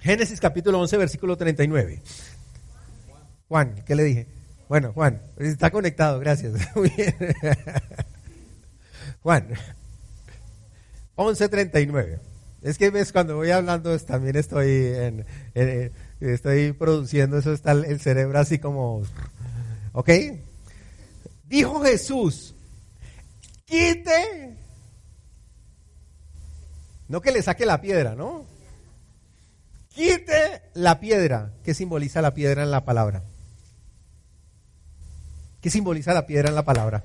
[0.00, 2.02] Génesis capítulo 11, versículo 39.
[3.48, 4.26] Juan, ¿qué le dije?
[4.68, 6.54] Bueno, Juan, está conectado, gracias.
[9.22, 9.48] Juan,
[11.16, 12.20] 11.39.
[12.62, 15.26] Es que ves, cuando voy hablando también estoy, en,
[16.20, 19.02] estoy produciendo, eso está el cerebro así como...
[19.92, 20.10] ¿Ok?
[21.44, 22.54] Dijo Jesús,
[23.66, 24.56] quite,
[27.08, 28.46] no que le saque la piedra, ¿no?
[29.90, 31.52] Quite la piedra.
[31.62, 33.24] ¿Qué simboliza la piedra en la palabra?
[35.62, 37.04] ¿Qué simboliza la piedra en la palabra?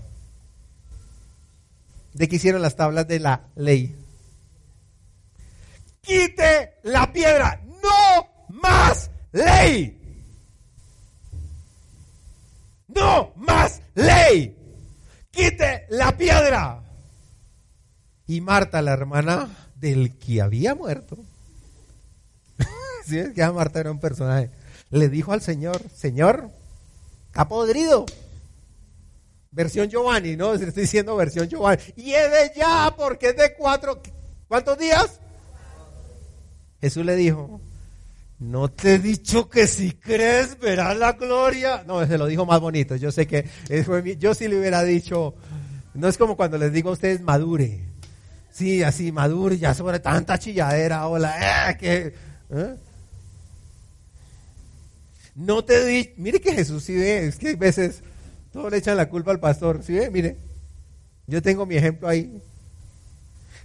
[2.13, 3.96] ¿De qué hicieron las tablas de la ley?
[6.02, 9.96] Quite la piedra, no más ley.
[12.88, 14.56] No más ley.
[15.30, 16.82] Quite la piedra.
[18.26, 21.15] Y Marta, la hermana del que había muerto,
[23.06, 23.22] ¿sí?
[23.36, 24.50] que Marta era un personaje,
[24.89, 26.50] le dijo al Señor, Señor,
[27.36, 28.08] ha podrido.
[29.52, 30.54] Versión Giovanni, ¿no?
[30.56, 31.82] Estoy diciendo versión Giovanni.
[31.96, 34.02] Y es de ya, porque es de cuatro.
[34.48, 35.20] ¿Cuántos días?
[36.80, 37.60] Jesús le dijo,
[38.40, 41.84] no te he dicho que si crees verás la gloria.
[41.88, 42.96] No, se lo dijo más bonito.
[42.96, 43.48] Yo sé que
[44.20, 45.36] yo sí le hubiera dicho,
[45.94, 47.82] no es como cuando les digo a ustedes madure.
[48.52, 52.14] Sí, así madure, ya sobre tanta chilladera, hola, eh.
[52.50, 52.76] ¿eh?
[55.36, 58.02] No te di, mire que Jesús sí ve, es que hay veces
[58.58, 59.84] todos le echan la culpa al pastor.
[59.84, 60.10] ¿Sí ve?
[60.10, 60.36] Mire,
[61.28, 62.41] yo tengo mi ejemplo ahí.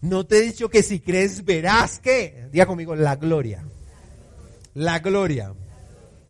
[0.02, 3.64] No te he dicho que si crees verás que, diga conmigo, la gloria.
[4.74, 5.54] La gloria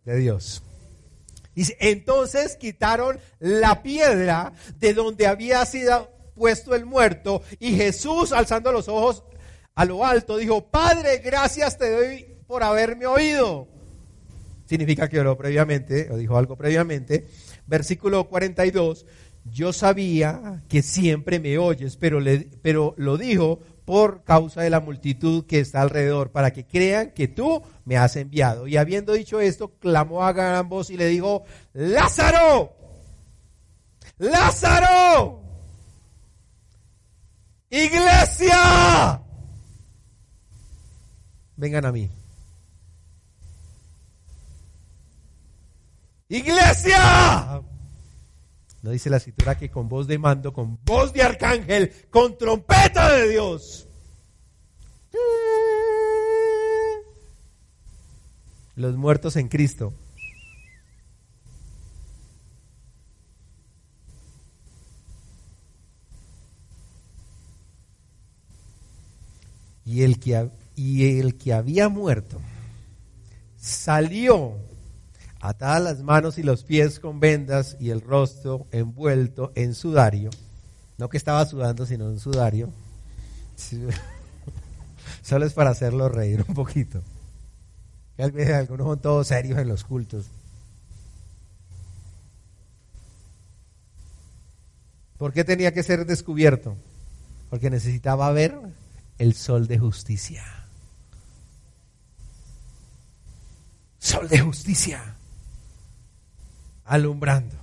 [0.04, 0.62] de Dios.
[1.56, 8.70] Dice, entonces quitaron la piedra de donde había sido puesto el muerto y Jesús alzando
[8.70, 9.24] los ojos
[9.74, 13.66] a lo alto dijo, Padre, gracias te doy por haberme oído.
[14.66, 17.26] Significa que oró previamente, o dijo algo previamente
[17.66, 19.06] versículo 42,
[19.44, 24.80] yo sabía que siempre me oyes, pero, le, pero lo dijo por causa de la
[24.80, 28.68] multitud que está alrededor, para que crean que tú me has enviado.
[28.68, 32.72] Y habiendo dicho esto, clamó a gran voz y le dijo, Lázaro,
[34.18, 35.42] Lázaro,
[37.70, 39.20] iglesia,
[41.56, 42.08] vengan a mí.
[46.32, 47.62] Iglesia.
[48.80, 53.12] No dice la escritura que con voz de mando, con voz de arcángel, con trompeta
[53.12, 53.86] de Dios.
[58.76, 59.92] Los muertos en Cristo.
[69.84, 72.40] Y el que, y el que había muerto
[73.58, 74.71] salió
[75.42, 80.30] atadas las manos y los pies con vendas y el rostro envuelto en sudario.
[80.98, 82.72] No que estaba sudando, sino en sudario.
[85.22, 87.02] Solo es para hacerlo reír un poquito.
[88.16, 90.26] Algunos son todos serios en los cultos.
[95.18, 96.76] ¿Por qué tenía que ser descubierto?
[97.50, 98.56] Porque necesitaba ver
[99.18, 100.44] el sol de justicia.
[103.98, 105.16] Sol de justicia
[106.84, 107.56] alumbrando.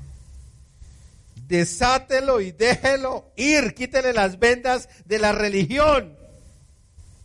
[1.48, 6.16] Desátelo y déjelo ir, quítele las vendas de la religión.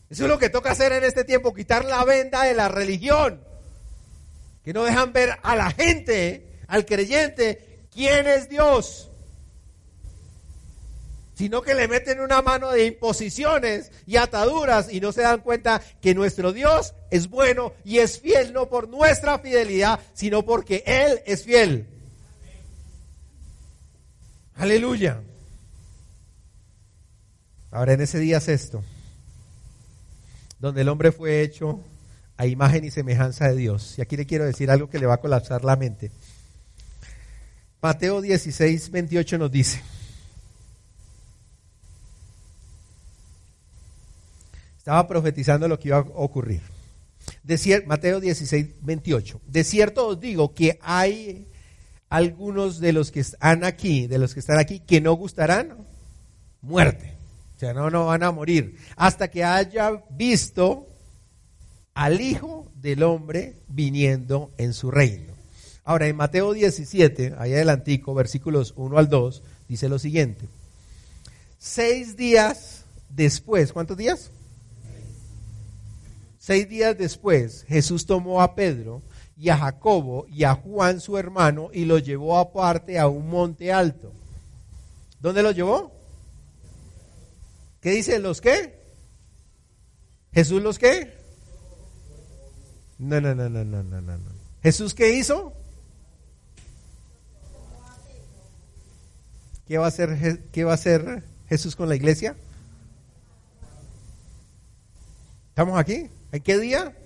[0.09, 3.40] Eso es lo que toca hacer en este tiempo, quitar la venda de la religión.
[4.64, 9.11] Que no dejan ver a la gente, al creyente, quién es Dios
[11.34, 15.82] sino que le meten una mano de imposiciones y ataduras y no se dan cuenta
[16.00, 21.20] que nuestro Dios es bueno y es fiel no por nuestra fidelidad, sino porque Él
[21.26, 21.86] es fiel.
[24.56, 25.20] Aleluya.
[27.70, 28.84] Ahora en ese día sexto,
[30.60, 31.80] donde el hombre fue hecho
[32.36, 33.98] a imagen y semejanza de Dios.
[33.98, 36.12] Y aquí le quiero decir algo que le va a colapsar la mente.
[37.82, 39.82] Mateo 16, 28 nos dice,
[44.84, 46.60] Estaba profetizando lo que iba a ocurrir.
[47.86, 49.40] Mateo 16, 28.
[49.46, 51.48] De cierto os digo que hay
[52.10, 55.86] algunos de los que están aquí, de los que están aquí, que no gustarán
[56.60, 57.14] muerte.
[57.56, 58.76] O sea, no, no van a morir.
[58.94, 60.86] Hasta que haya visto
[61.94, 65.32] al Hijo del Hombre viniendo en su reino.
[65.84, 70.46] Ahora, en Mateo 17, ahí adelantico, versículos 1 al 2, dice lo siguiente.
[71.58, 74.30] Seis días después, ¿cuántos días?
[76.44, 79.00] Seis días después, Jesús tomó a Pedro
[79.35, 83.72] y a Jacobo y a Juan su hermano y los llevó aparte a un monte
[83.72, 84.12] alto.
[85.20, 85.90] ¿Dónde los llevó?
[87.80, 88.18] ¿Qué dice?
[88.18, 88.78] ¿Los qué?
[90.35, 91.14] ¿Jesús los qué?
[92.98, 94.18] No, no, no, no, no, no, no.
[94.62, 95.54] ¿Jesús qué hizo?
[99.66, 102.37] ¿Qué va a hacer, qué va a hacer Jesús con la iglesia?
[105.48, 106.11] ¿Estamos aquí?
[106.34, 106.96] ¿En qué día?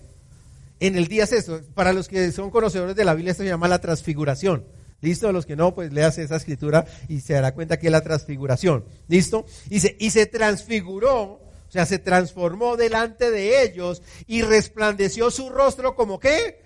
[0.80, 1.60] En el día sexto.
[1.74, 4.64] Para los que son conocedores de la Biblia, esto se llama la transfiguración.
[5.02, 5.30] ¿Listo?
[5.32, 8.86] Los que no, pues leas esa escritura y se dará cuenta que es la transfiguración.
[9.06, 9.44] ¿Listo?
[9.66, 15.94] Dice, y se transfiguró, o sea, se transformó delante de ellos y resplandeció su rostro
[15.94, 16.62] como qué?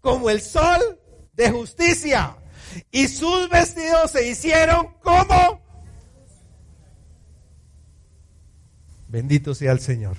[0.00, 0.98] Como el sol
[1.34, 2.36] de justicia.
[2.90, 5.62] Y sus vestidos se hicieron como...
[9.06, 10.16] Bendito sea el Señor.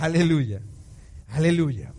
[0.00, 0.62] Aleluya.
[1.28, 1.92] Aleluya.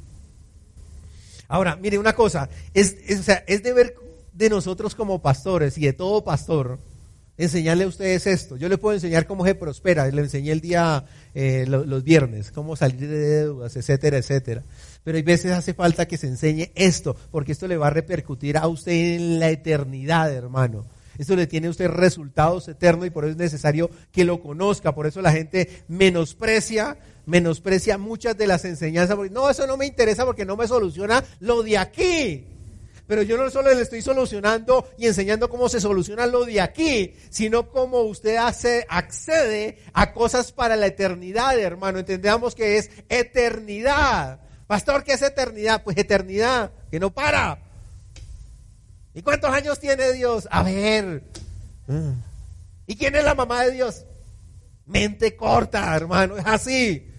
[1.47, 3.95] Ahora, mire una cosa, es, es, deber
[4.33, 6.79] de nosotros como pastores y de todo pastor
[7.37, 8.57] enseñarle a ustedes esto.
[8.57, 12.75] Yo le puedo enseñar cómo se prospera, le enseñé el día, eh, los viernes, cómo
[12.75, 14.63] salir de deudas, etcétera, etcétera.
[15.03, 18.57] Pero hay veces hace falta que se enseñe esto, porque esto le va a repercutir
[18.57, 20.85] a usted en la eternidad, hermano.
[21.17, 24.95] Esto le tiene a usted resultados eternos y por eso es necesario que lo conozca.
[24.95, 29.85] Por eso la gente menosprecia menosprecia muchas de las enseñanzas, porque no, eso no me
[29.85, 32.47] interesa porque no me soluciona lo de aquí.
[33.11, 37.13] Pero yo no solo le estoy solucionando y enseñando cómo se soluciona lo de aquí,
[37.29, 41.99] sino cómo usted hace, accede a cosas para la eternidad, hermano.
[41.99, 44.39] Entendamos que es eternidad.
[44.65, 45.83] Pastor, ¿qué es eternidad?
[45.83, 47.59] Pues eternidad, que no para.
[49.13, 50.47] ¿Y cuántos años tiene Dios?
[50.49, 51.23] A ver.
[52.87, 54.05] ¿Y quién es la mamá de Dios?
[54.85, 57.10] Mente corta, hermano, es así.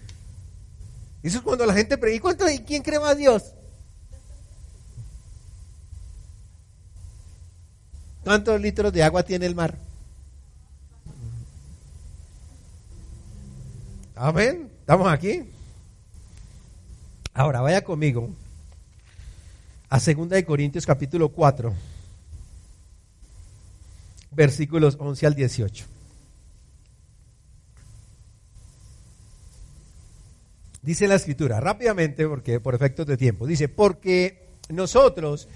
[1.23, 3.53] Eso es cuando la gente pregunta, ¿y quién cree más Dios?
[8.23, 9.77] ¿Cuántos litros de agua tiene el mar?
[14.15, 14.69] Amén.
[14.81, 15.43] ¿Estamos aquí?
[17.33, 18.29] Ahora, vaya conmigo
[19.89, 21.73] a 2 de Corintios capítulo 4,
[24.31, 25.92] versículos 11 al 18.
[30.83, 35.47] Dice la escritura, rápidamente, porque por efectos de tiempo, dice, porque nosotros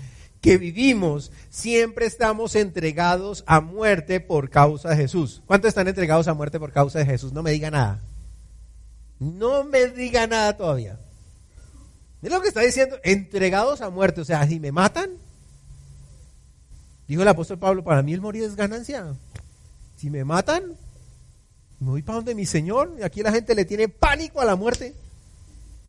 [0.41, 5.41] que vivimos siempre estamos entregados a muerte por causa de Jesús.
[5.45, 7.33] ¿Cuántos están entregados a muerte por causa de Jesús?
[7.33, 8.01] No me diga nada.
[9.19, 10.99] No me diga nada todavía.
[12.21, 14.21] Es lo que está diciendo, entregados a muerte.
[14.21, 15.09] O sea, si me matan,
[17.07, 19.13] dijo el apóstol Pablo, para mí el morir es ganancia.
[19.97, 20.75] Si me matan,
[21.79, 22.95] me voy para donde mi Señor.
[22.99, 24.95] Y aquí la gente le tiene pánico a la muerte.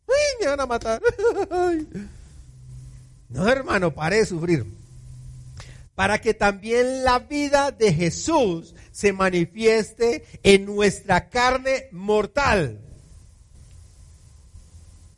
[0.09, 1.01] ¡Ay, me van a matar!
[3.31, 4.65] No, hermano, pare de sufrir.
[5.95, 12.81] Para que también la vida de Jesús se manifieste en nuestra carne mortal.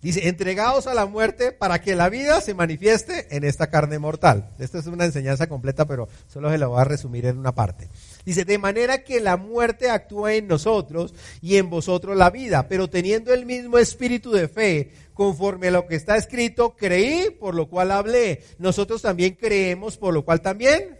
[0.02, 4.50] Dice, entregados a la muerte para que la vida se manifieste en esta carne mortal.
[4.58, 7.88] Esta es una enseñanza completa, pero solo se la voy a resumir en una parte.
[8.24, 12.88] Dice, de manera que la muerte actúa en nosotros y en vosotros la vida, pero
[12.88, 17.68] teniendo el mismo espíritu de fe, conforme a lo que está escrito, creí, por lo
[17.68, 18.42] cual hablé.
[18.58, 20.99] Nosotros también creemos, por lo cual también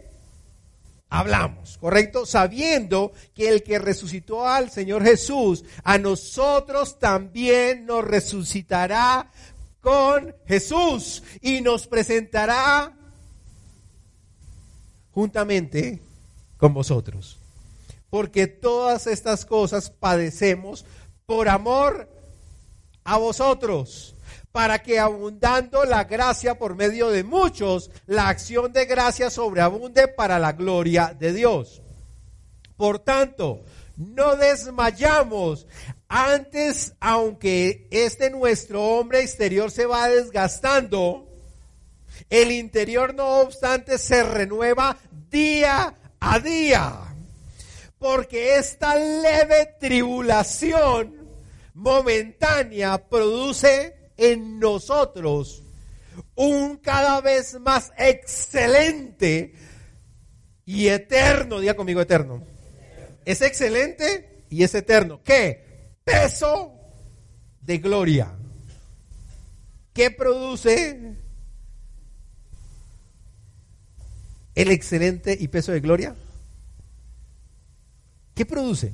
[1.11, 2.25] hablamos, ¿correcto?
[2.25, 9.29] Sabiendo que el que resucitó al Señor Jesús, a nosotros también nos resucitará
[9.81, 12.95] con Jesús y nos presentará
[15.11, 16.01] juntamente
[16.57, 17.37] con vosotros.
[18.09, 20.85] Porque todas estas cosas padecemos
[21.25, 22.09] por amor
[23.03, 24.15] a vosotros
[24.51, 30.39] para que abundando la gracia por medio de muchos, la acción de gracia sobreabunde para
[30.39, 31.81] la gloria de Dios.
[32.75, 33.63] Por tanto,
[33.95, 35.67] no desmayamos.
[36.09, 41.29] Antes, aunque este nuestro hombre exterior se va desgastando,
[42.29, 44.97] el interior no obstante se renueva
[45.29, 47.15] día a día.
[47.97, 51.29] Porque esta leve tribulación
[51.73, 55.63] momentánea produce en nosotros
[56.35, 59.53] un cada vez más excelente
[60.65, 62.45] y eterno, diga conmigo eterno.
[63.25, 65.21] Es excelente y es eterno.
[65.23, 65.95] ¿Qué?
[66.03, 66.73] Peso
[67.61, 68.31] de gloria.
[69.93, 71.17] ¿Qué produce
[74.55, 76.15] el excelente y peso de gloria?
[78.33, 78.93] ¿Qué produce?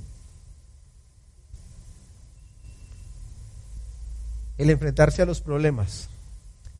[4.57, 6.09] El enfrentarse a los problemas,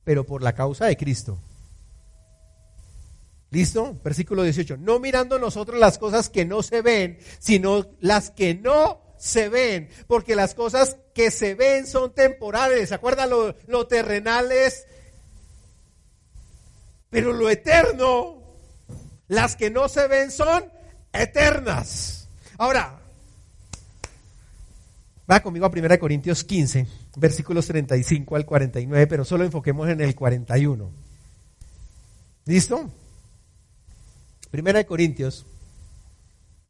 [0.03, 1.37] pero por la causa de Cristo.
[3.49, 3.97] ¿Listo?
[4.03, 4.77] Versículo 18.
[4.77, 9.89] No mirando nosotros las cosas que no se ven, sino las que no se ven,
[10.07, 12.89] porque las cosas que se ven son temporales.
[12.89, 14.49] ¿Se acuerdan lo, lo terrenal?
[17.09, 18.43] Pero lo eterno,
[19.27, 20.71] las que no se ven son
[21.13, 22.27] eternas.
[22.57, 22.99] Ahora,
[25.29, 30.15] Va conmigo a 1 Corintios 15, versículos 35 al 49, pero solo enfoquemos en el
[30.15, 30.89] 41.
[32.45, 32.89] ¿Listo?
[34.53, 35.45] 1 Corintios.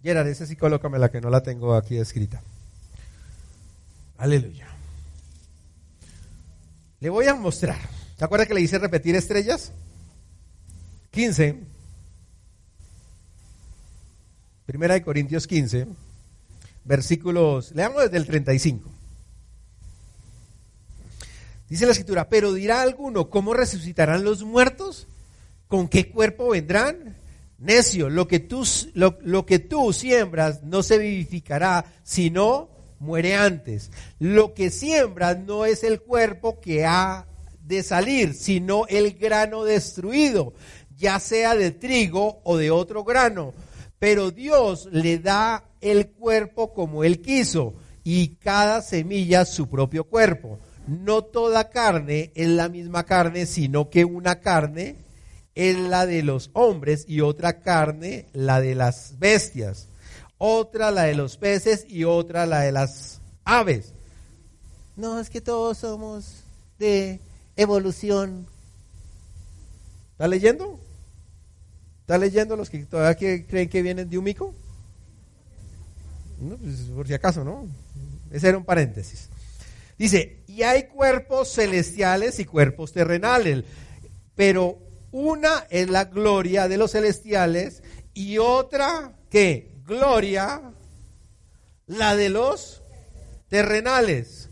[0.01, 2.41] Gerard, ese sí colócame la que no la tengo aquí escrita.
[4.17, 4.67] Aleluya.
[6.99, 7.77] Le voy a mostrar.
[8.17, 9.71] ¿Se acuerda que le hice repetir estrellas?
[11.11, 11.63] 15.
[14.65, 16.06] Primera de Corintios 15
[16.87, 18.89] versículos, leamos desde el 35.
[21.69, 25.07] Dice la escritura, pero dirá alguno, ¿cómo resucitarán los muertos?
[25.67, 27.17] ¿Con qué cuerpo vendrán?
[27.59, 32.69] Necio, lo que tú, lo, lo que tú siembras no se vivificará, sino
[32.99, 33.91] muere antes.
[34.19, 37.25] Lo que siembras no es el cuerpo que ha
[37.65, 40.53] de salir, sino el grano destruido,
[40.97, 43.53] ya sea de trigo o de otro grano.
[43.99, 47.73] Pero Dios le da el cuerpo como Él quiso
[48.03, 50.59] y cada semilla su propio cuerpo.
[50.87, 54.95] No toda carne es la misma carne, sino que una carne
[55.55, 59.89] es la de los hombres y otra carne la de las bestias,
[60.37, 63.93] otra la de los peces y otra la de las aves.
[64.95, 66.43] No, es que todos somos
[66.79, 67.19] de
[67.55, 68.47] evolución.
[70.11, 70.79] ¿Está leyendo?
[72.07, 74.55] ¿Está leyendo los que todavía creen que vienen de un mico?
[76.39, 77.67] Pues, por si acaso, ¿no?
[78.31, 79.27] Ese era un paréntesis.
[79.97, 83.65] Dice, y hay cuerpos celestiales y cuerpos terrenales,
[84.35, 84.79] pero
[85.11, 87.83] una es la gloria de los celestiales
[88.13, 89.73] y otra, ¿qué?
[89.85, 90.61] Gloria,
[91.87, 92.83] la de los
[93.49, 94.49] terrenales.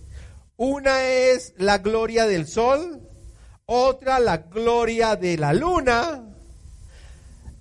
[0.58, 3.08] Una es la gloria del sol,
[3.66, 6.35] otra la gloria de la luna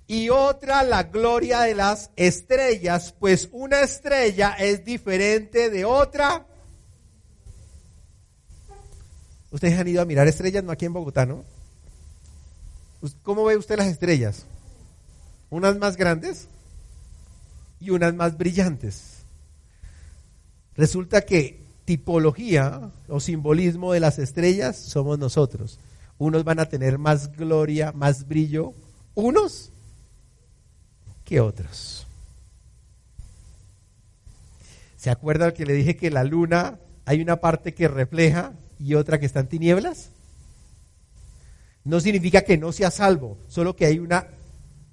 [0.07, 6.45] y otra la gloria de las estrellas, pues una estrella es diferente de otra.
[9.51, 11.43] Ustedes han ido a mirar estrellas, no aquí en Bogotá, ¿no?
[13.23, 14.45] ¿Cómo ve usted las estrellas?
[15.49, 16.47] Unas más grandes
[17.79, 19.23] y unas más brillantes.
[20.75, 25.79] Resulta que tipología o simbolismo de las estrellas somos nosotros.
[26.17, 28.73] Unos van a tener más gloria, más brillo,
[29.13, 29.71] unos
[31.25, 32.07] que otros.
[34.95, 39.19] ¿Se acuerda que le dije que la luna hay una parte que refleja y otra
[39.19, 40.11] que está en tinieblas?
[41.83, 44.27] No significa que no sea salvo, solo que hay una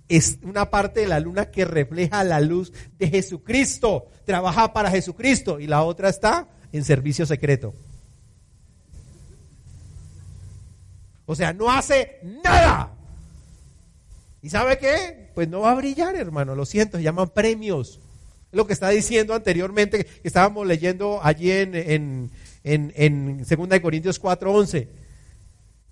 [0.08, 5.58] es una parte de la luna que refleja la luz de Jesucristo, trabaja para Jesucristo
[5.58, 7.72] y la otra está en servicio secreto.
[11.24, 12.92] O sea, no hace nada.
[14.42, 15.21] ¿Y sabe qué?
[15.34, 18.00] Pues no va a brillar, hermano, lo siento, se llaman premios.
[18.50, 22.30] Lo que está diciendo anteriormente, que estábamos leyendo allí en, en,
[22.64, 24.88] en, en 2 Corintios 4:11.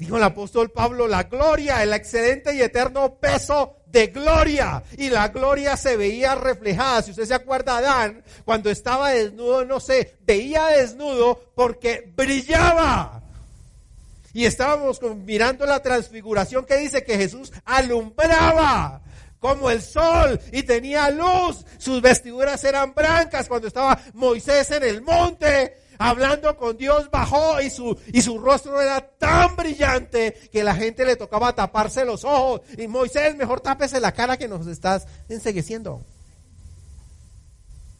[0.01, 4.82] Dijo el apóstol Pablo, la gloria, el excedente y eterno peso de gloria.
[4.97, 7.03] Y la gloria se veía reflejada.
[7.03, 13.22] Si usted se acuerda, Adán, cuando estaba desnudo, no sé, veía desnudo porque brillaba.
[14.32, 19.03] Y estábamos mirando la transfiguración que dice que Jesús alumbraba
[19.41, 21.64] como el sol y tenía luz.
[21.78, 27.68] Sus vestiduras eran blancas cuando estaba Moisés en el monte hablando con Dios, bajó y
[27.68, 32.62] su, y su rostro era tan brillante que la gente le tocaba taparse los ojos.
[32.78, 36.03] Y Moisés, mejor tápese la cara que nos estás ensegueciendo.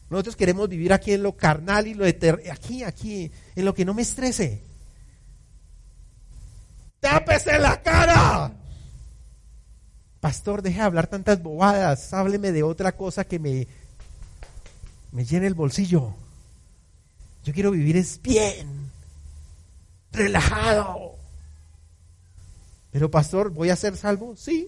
[0.09, 3.85] Nosotros queremos vivir aquí en lo carnal y lo eterno, aquí, aquí, en lo que
[3.85, 4.63] no me estrese.
[6.99, 8.51] Tápese la cara.
[10.21, 12.13] Pastor, deje de hablar tantas bobadas.
[12.13, 13.67] Hábleme de otra cosa que me,
[15.11, 16.13] me llene el bolsillo.
[17.43, 18.91] Yo quiero vivir es bien,
[20.11, 21.15] relajado.
[22.91, 24.35] Pero pastor, ¿voy a ser salvo?
[24.37, 24.67] Sí.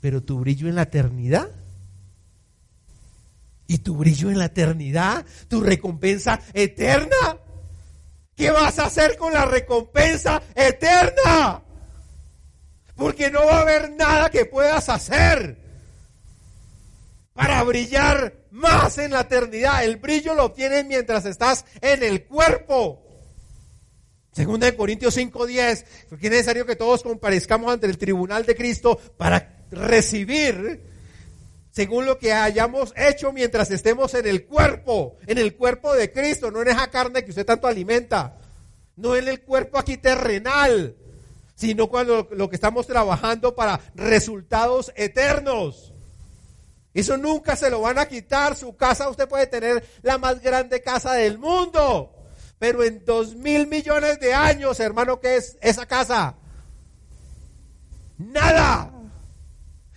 [0.00, 1.50] Pero tu brillo en la eternidad.
[3.66, 5.26] ¿Y tu brillo en la eternidad?
[5.48, 7.36] ¿Tu recompensa eterna?
[8.34, 11.62] ¿Qué vas a hacer con la recompensa eterna?
[13.02, 15.56] Porque no va a haber nada que puedas hacer
[17.32, 19.82] para brillar más en la eternidad.
[19.82, 23.02] El brillo lo obtienes mientras estás en el cuerpo.
[24.30, 28.96] Segunda de Corintios 5:10, porque es necesario que todos comparezcamos ante el tribunal de Cristo
[29.16, 30.80] para recibir
[31.72, 36.52] según lo que hayamos hecho mientras estemos en el cuerpo, en el cuerpo de Cristo,
[36.52, 38.38] no en esa carne que usted tanto alimenta,
[38.94, 40.94] no en el cuerpo aquí terrenal,
[41.62, 45.92] sino cuando lo que estamos trabajando para resultados eternos.
[46.92, 48.56] Eso nunca se lo van a quitar.
[48.56, 52.12] Su casa, usted puede tener la más grande casa del mundo.
[52.58, 56.34] Pero en dos mil millones de años, hermano, ¿qué es esa casa?
[58.18, 58.90] Nada.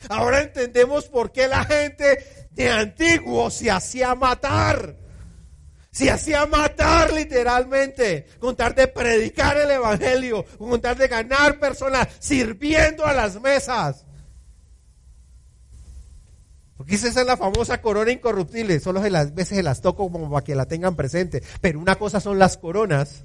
[0.07, 4.95] Ahora entendemos por qué la gente de antiguo se hacía matar.
[5.95, 12.09] Se hacía matar literalmente, con tal de predicar el evangelio, con tal de ganar personas,
[12.19, 14.03] sirviendo a las mesas.
[16.75, 18.81] Porque esa es la famosa corona incorruptible.
[18.81, 21.41] Solo se las veces se las toco como para que la tengan presente.
[21.61, 23.23] Pero una cosa son las coronas,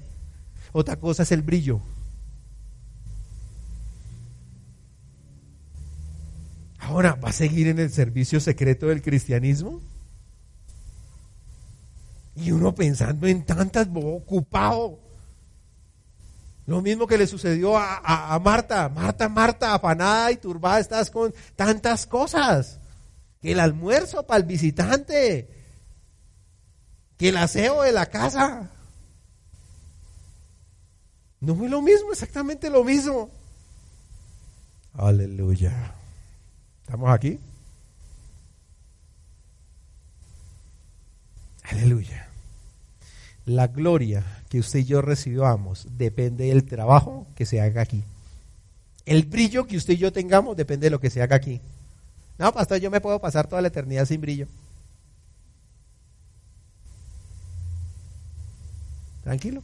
[0.71, 1.81] otra cosa es el brillo.
[6.79, 9.81] Ahora, ¿va a seguir en el servicio secreto del cristianismo?
[12.35, 14.99] Y uno pensando en tantas, ocupado.
[16.65, 18.87] Lo mismo que le sucedió a, a Marta.
[18.89, 22.79] Marta, Marta, afanada y turbada, estás con tantas cosas
[23.41, 25.49] que el almuerzo para el visitante,
[27.17, 28.69] que el aseo de la casa.
[31.39, 33.29] No fue lo mismo, exactamente lo mismo.
[34.93, 35.95] Aleluya.
[36.83, 37.39] ¿Estamos aquí?
[41.71, 42.27] Aleluya.
[43.45, 48.03] La gloria que usted y yo recibamos depende del trabajo que se haga aquí.
[49.05, 51.59] El brillo que usted y yo tengamos depende de lo que se haga aquí.
[52.37, 54.47] No, pastor, yo me puedo pasar toda la eternidad sin brillo.
[59.23, 59.63] Tranquilo.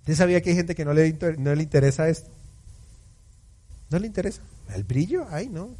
[0.00, 2.30] ¿Usted sabía que hay gente que no le, no le interesa esto?
[3.90, 4.42] No le interesa.
[4.74, 5.70] El brillo, ay, no.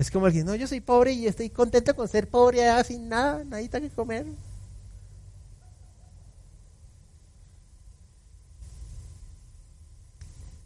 [0.00, 3.10] Es como alguien, no, yo soy pobre y estoy contento con ser pobre allá sin
[3.10, 4.24] nada, nadita que comer.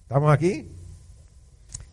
[0.03, 0.69] ¿Estamos aquí?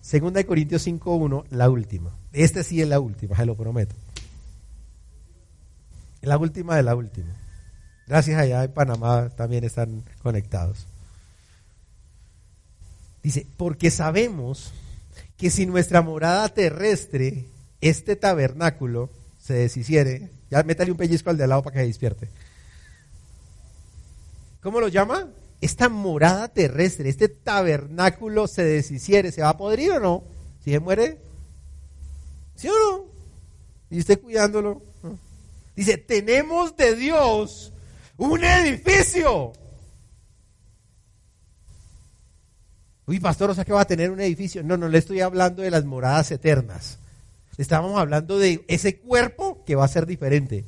[0.01, 2.15] Segunda de Corintios 5.1, la última.
[2.31, 3.95] Este sí es la última, se lo prometo.
[6.21, 7.33] La última de la última.
[8.05, 10.85] Gracias allá en Panamá también están conectados.
[13.23, 14.71] Dice, porque sabemos
[15.41, 17.45] que si nuestra morada terrestre,
[17.81, 22.29] este tabernáculo, se deshiciere, ya métale un pellizco al de al lado para que despierte.
[24.61, 25.29] ¿Cómo lo llama?
[25.59, 30.23] Esta morada terrestre, este tabernáculo se deshiciere, ¿se va a podrir o no?
[30.63, 31.17] Si se muere,
[32.55, 33.05] ¿sí o no?
[33.89, 34.83] Y usted cuidándolo.
[35.75, 37.73] Dice, tenemos de Dios
[38.15, 39.53] un edificio.
[43.11, 44.63] Uy, pastor, o sea que va a tener un edificio.
[44.63, 46.97] No, no le estoy hablando de las moradas eternas.
[47.57, 50.63] Estábamos hablando de ese cuerpo que va a ser diferente.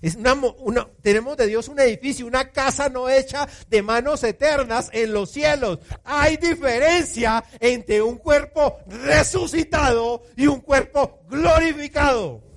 [0.00, 5.12] Es una, tenemos de Dios un edificio, una casa no hecha de manos eternas en
[5.12, 5.80] los cielos.
[6.04, 12.47] Hay diferencia entre un cuerpo resucitado y un cuerpo glorificado.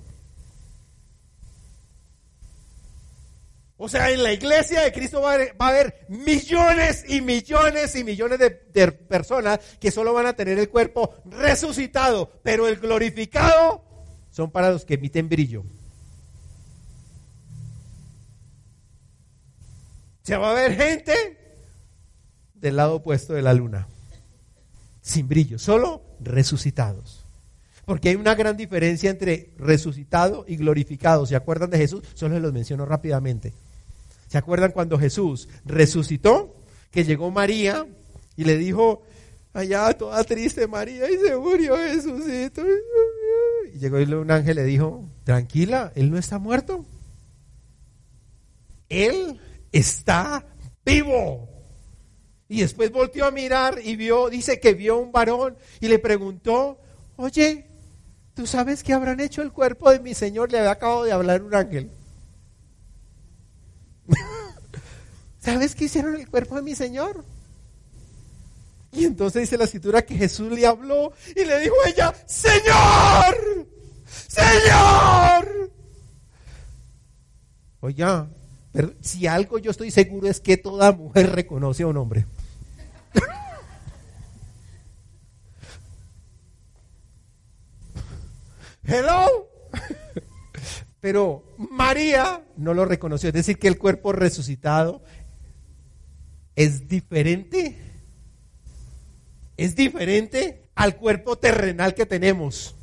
[3.84, 8.38] O sea, en la iglesia de Cristo va a, haber, millones y millones y millones
[8.38, 13.82] de, personas que solo van a tener el cuerpo resucitado, pero el glorificado
[14.30, 15.62] son para los que emiten brillo.
[15.62, 15.64] O
[20.22, 21.12] sea, va a haber gente
[22.54, 23.88] del lado opuesto de la luna,
[25.00, 27.24] sin brillo, solo resucitados.
[27.84, 31.26] Porque hay una gran diferencia entre resucitado y glorificado.
[31.26, 32.04] ¿Se acuerdan de Jesús?
[32.14, 33.52] Solo los menciono rápidamente.
[34.32, 36.56] ¿Se acuerdan cuando Jesús resucitó?
[36.90, 37.86] Que llegó María
[38.34, 39.02] y le dijo,
[39.52, 42.62] allá toda triste María y se murió Jesucito.
[43.74, 46.86] Y llegó un ángel le dijo, tranquila, él no está muerto.
[48.88, 49.38] Él
[49.70, 50.46] está
[50.82, 51.50] vivo.
[52.48, 56.80] Y después volteó a mirar y vio, dice que vio un varón y le preguntó,
[57.16, 57.66] oye,
[58.32, 60.50] ¿tú sabes qué habrán hecho el cuerpo de mi Señor?
[60.50, 61.90] Le había acabado de hablar un ángel.
[65.42, 67.24] ¿Sabes qué hicieron el cuerpo de mi Señor?
[68.92, 73.66] Y entonces dice la escritura que Jesús le habló y le dijo a ella, Señor,
[74.28, 75.72] Señor.
[77.80, 78.28] Oiga,
[78.70, 82.24] pero si algo yo estoy seguro es que toda mujer reconoce a un hombre.
[88.84, 89.48] Hello.
[91.00, 93.30] Pero María no lo reconoció.
[93.30, 95.02] Es decir, que el cuerpo resucitado
[96.56, 97.76] es diferente.
[99.56, 102.74] Es diferente al cuerpo terrenal que tenemos.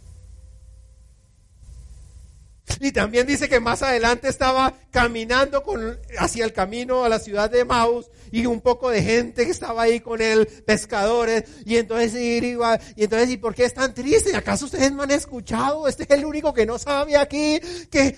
[2.80, 7.50] Y también dice que más adelante estaba caminando con, hacia el camino a la ciudad
[7.50, 12.14] de Maus y un poco de gente que estaba ahí con él, pescadores, y entonces
[12.16, 14.36] iba, y entonces, ¿y por qué es tan triste?
[14.36, 15.88] ¿Acaso ustedes no han escuchado?
[15.88, 17.60] Este es el único que no sabe aquí
[17.90, 18.16] que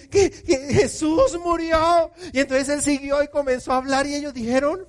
[0.69, 2.11] Jesús murió.
[2.33, 4.85] Y entonces él siguió y comenzó a hablar y ellos dijeron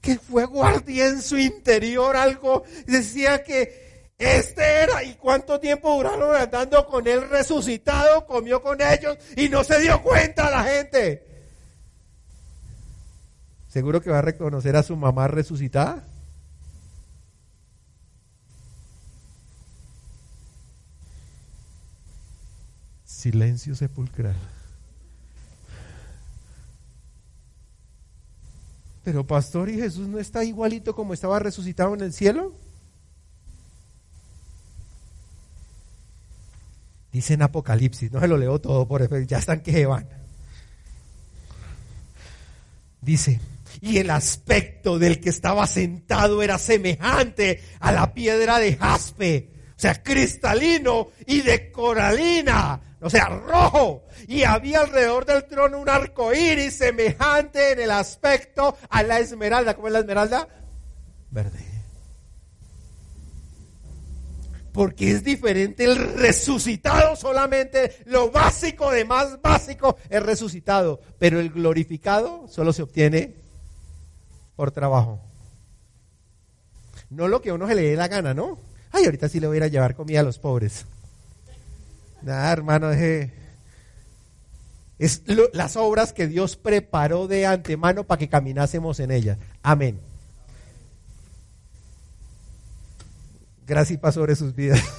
[0.00, 3.88] que fuego ardía en su interior, algo decía que
[4.18, 8.26] este era, ¿y cuánto tiempo duraron andando con él resucitado?
[8.26, 11.24] Comió con ellos y no se dio cuenta la gente.
[13.68, 16.04] ¿Seguro que va a reconocer a su mamá resucitada?
[23.04, 24.34] Silencio sepulcral.
[29.08, 32.52] Pero pastor, ¿y Jesús no está igualito como estaba resucitado en el cielo?
[37.10, 40.06] Dice en Apocalipsis, no se lo leo todo por ya están que van.
[43.00, 43.40] Dice,
[43.80, 49.80] y el aspecto del que estaba sentado era semejante a la piedra de jaspe, o
[49.80, 54.04] sea, cristalino y de coralina, o sea, rojo.
[54.26, 59.74] Y había alrededor del trono un arco iris semejante en el aspecto a la esmeralda.
[59.74, 60.48] ¿Cómo es la esmeralda?
[61.30, 61.68] Verde
[64.78, 71.50] porque es diferente el resucitado solamente, lo básico de más básico es resucitado, pero el
[71.50, 73.34] glorificado solo se obtiene
[74.54, 75.20] por trabajo.
[77.10, 78.60] No lo que a uno se le dé la gana, ¿no?
[78.92, 80.86] Ay, ahorita sí le voy a ir a llevar comida a los pobres.
[82.22, 82.90] Nada, hermano.
[84.98, 89.38] Es las obras que Dios preparó de antemano para que caminásemos en ellas.
[89.62, 90.00] Amén.
[93.66, 94.82] Gracias y paz sobre sus vidas.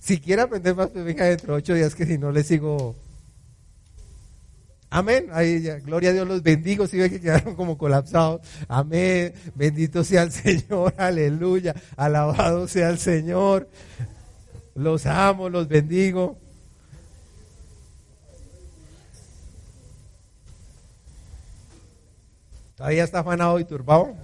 [0.00, 2.96] Si quiere aprender más, pues venga dentro de ocho días que si no le sigo.
[4.88, 5.28] Amén.
[5.30, 6.88] Ahí ya, gloria a Dios, los bendigo.
[6.88, 8.40] Si ve que quedaron como colapsados.
[8.66, 9.32] Amén.
[9.54, 10.94] Bendito sea el Señor.
[10.96, 11.76] Aleluya.
[11.96, 13.68] Alabado sea el Señor.
[14.80, 16.38] Los amo, los bendigo.
[22.76, 24.14] ¿Todavía está afanado y turbado?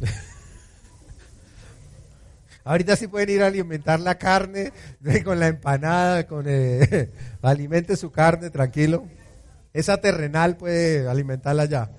[2.62, 4.72] Ahorita sí pueden ir a alimentar la carne
[5.24, 6.46] con la empanada, con
[7.42, 9.08] alimente su carne, tranquilo.
[9.72, 11.90] Esa terrenal puede alimentarla ya.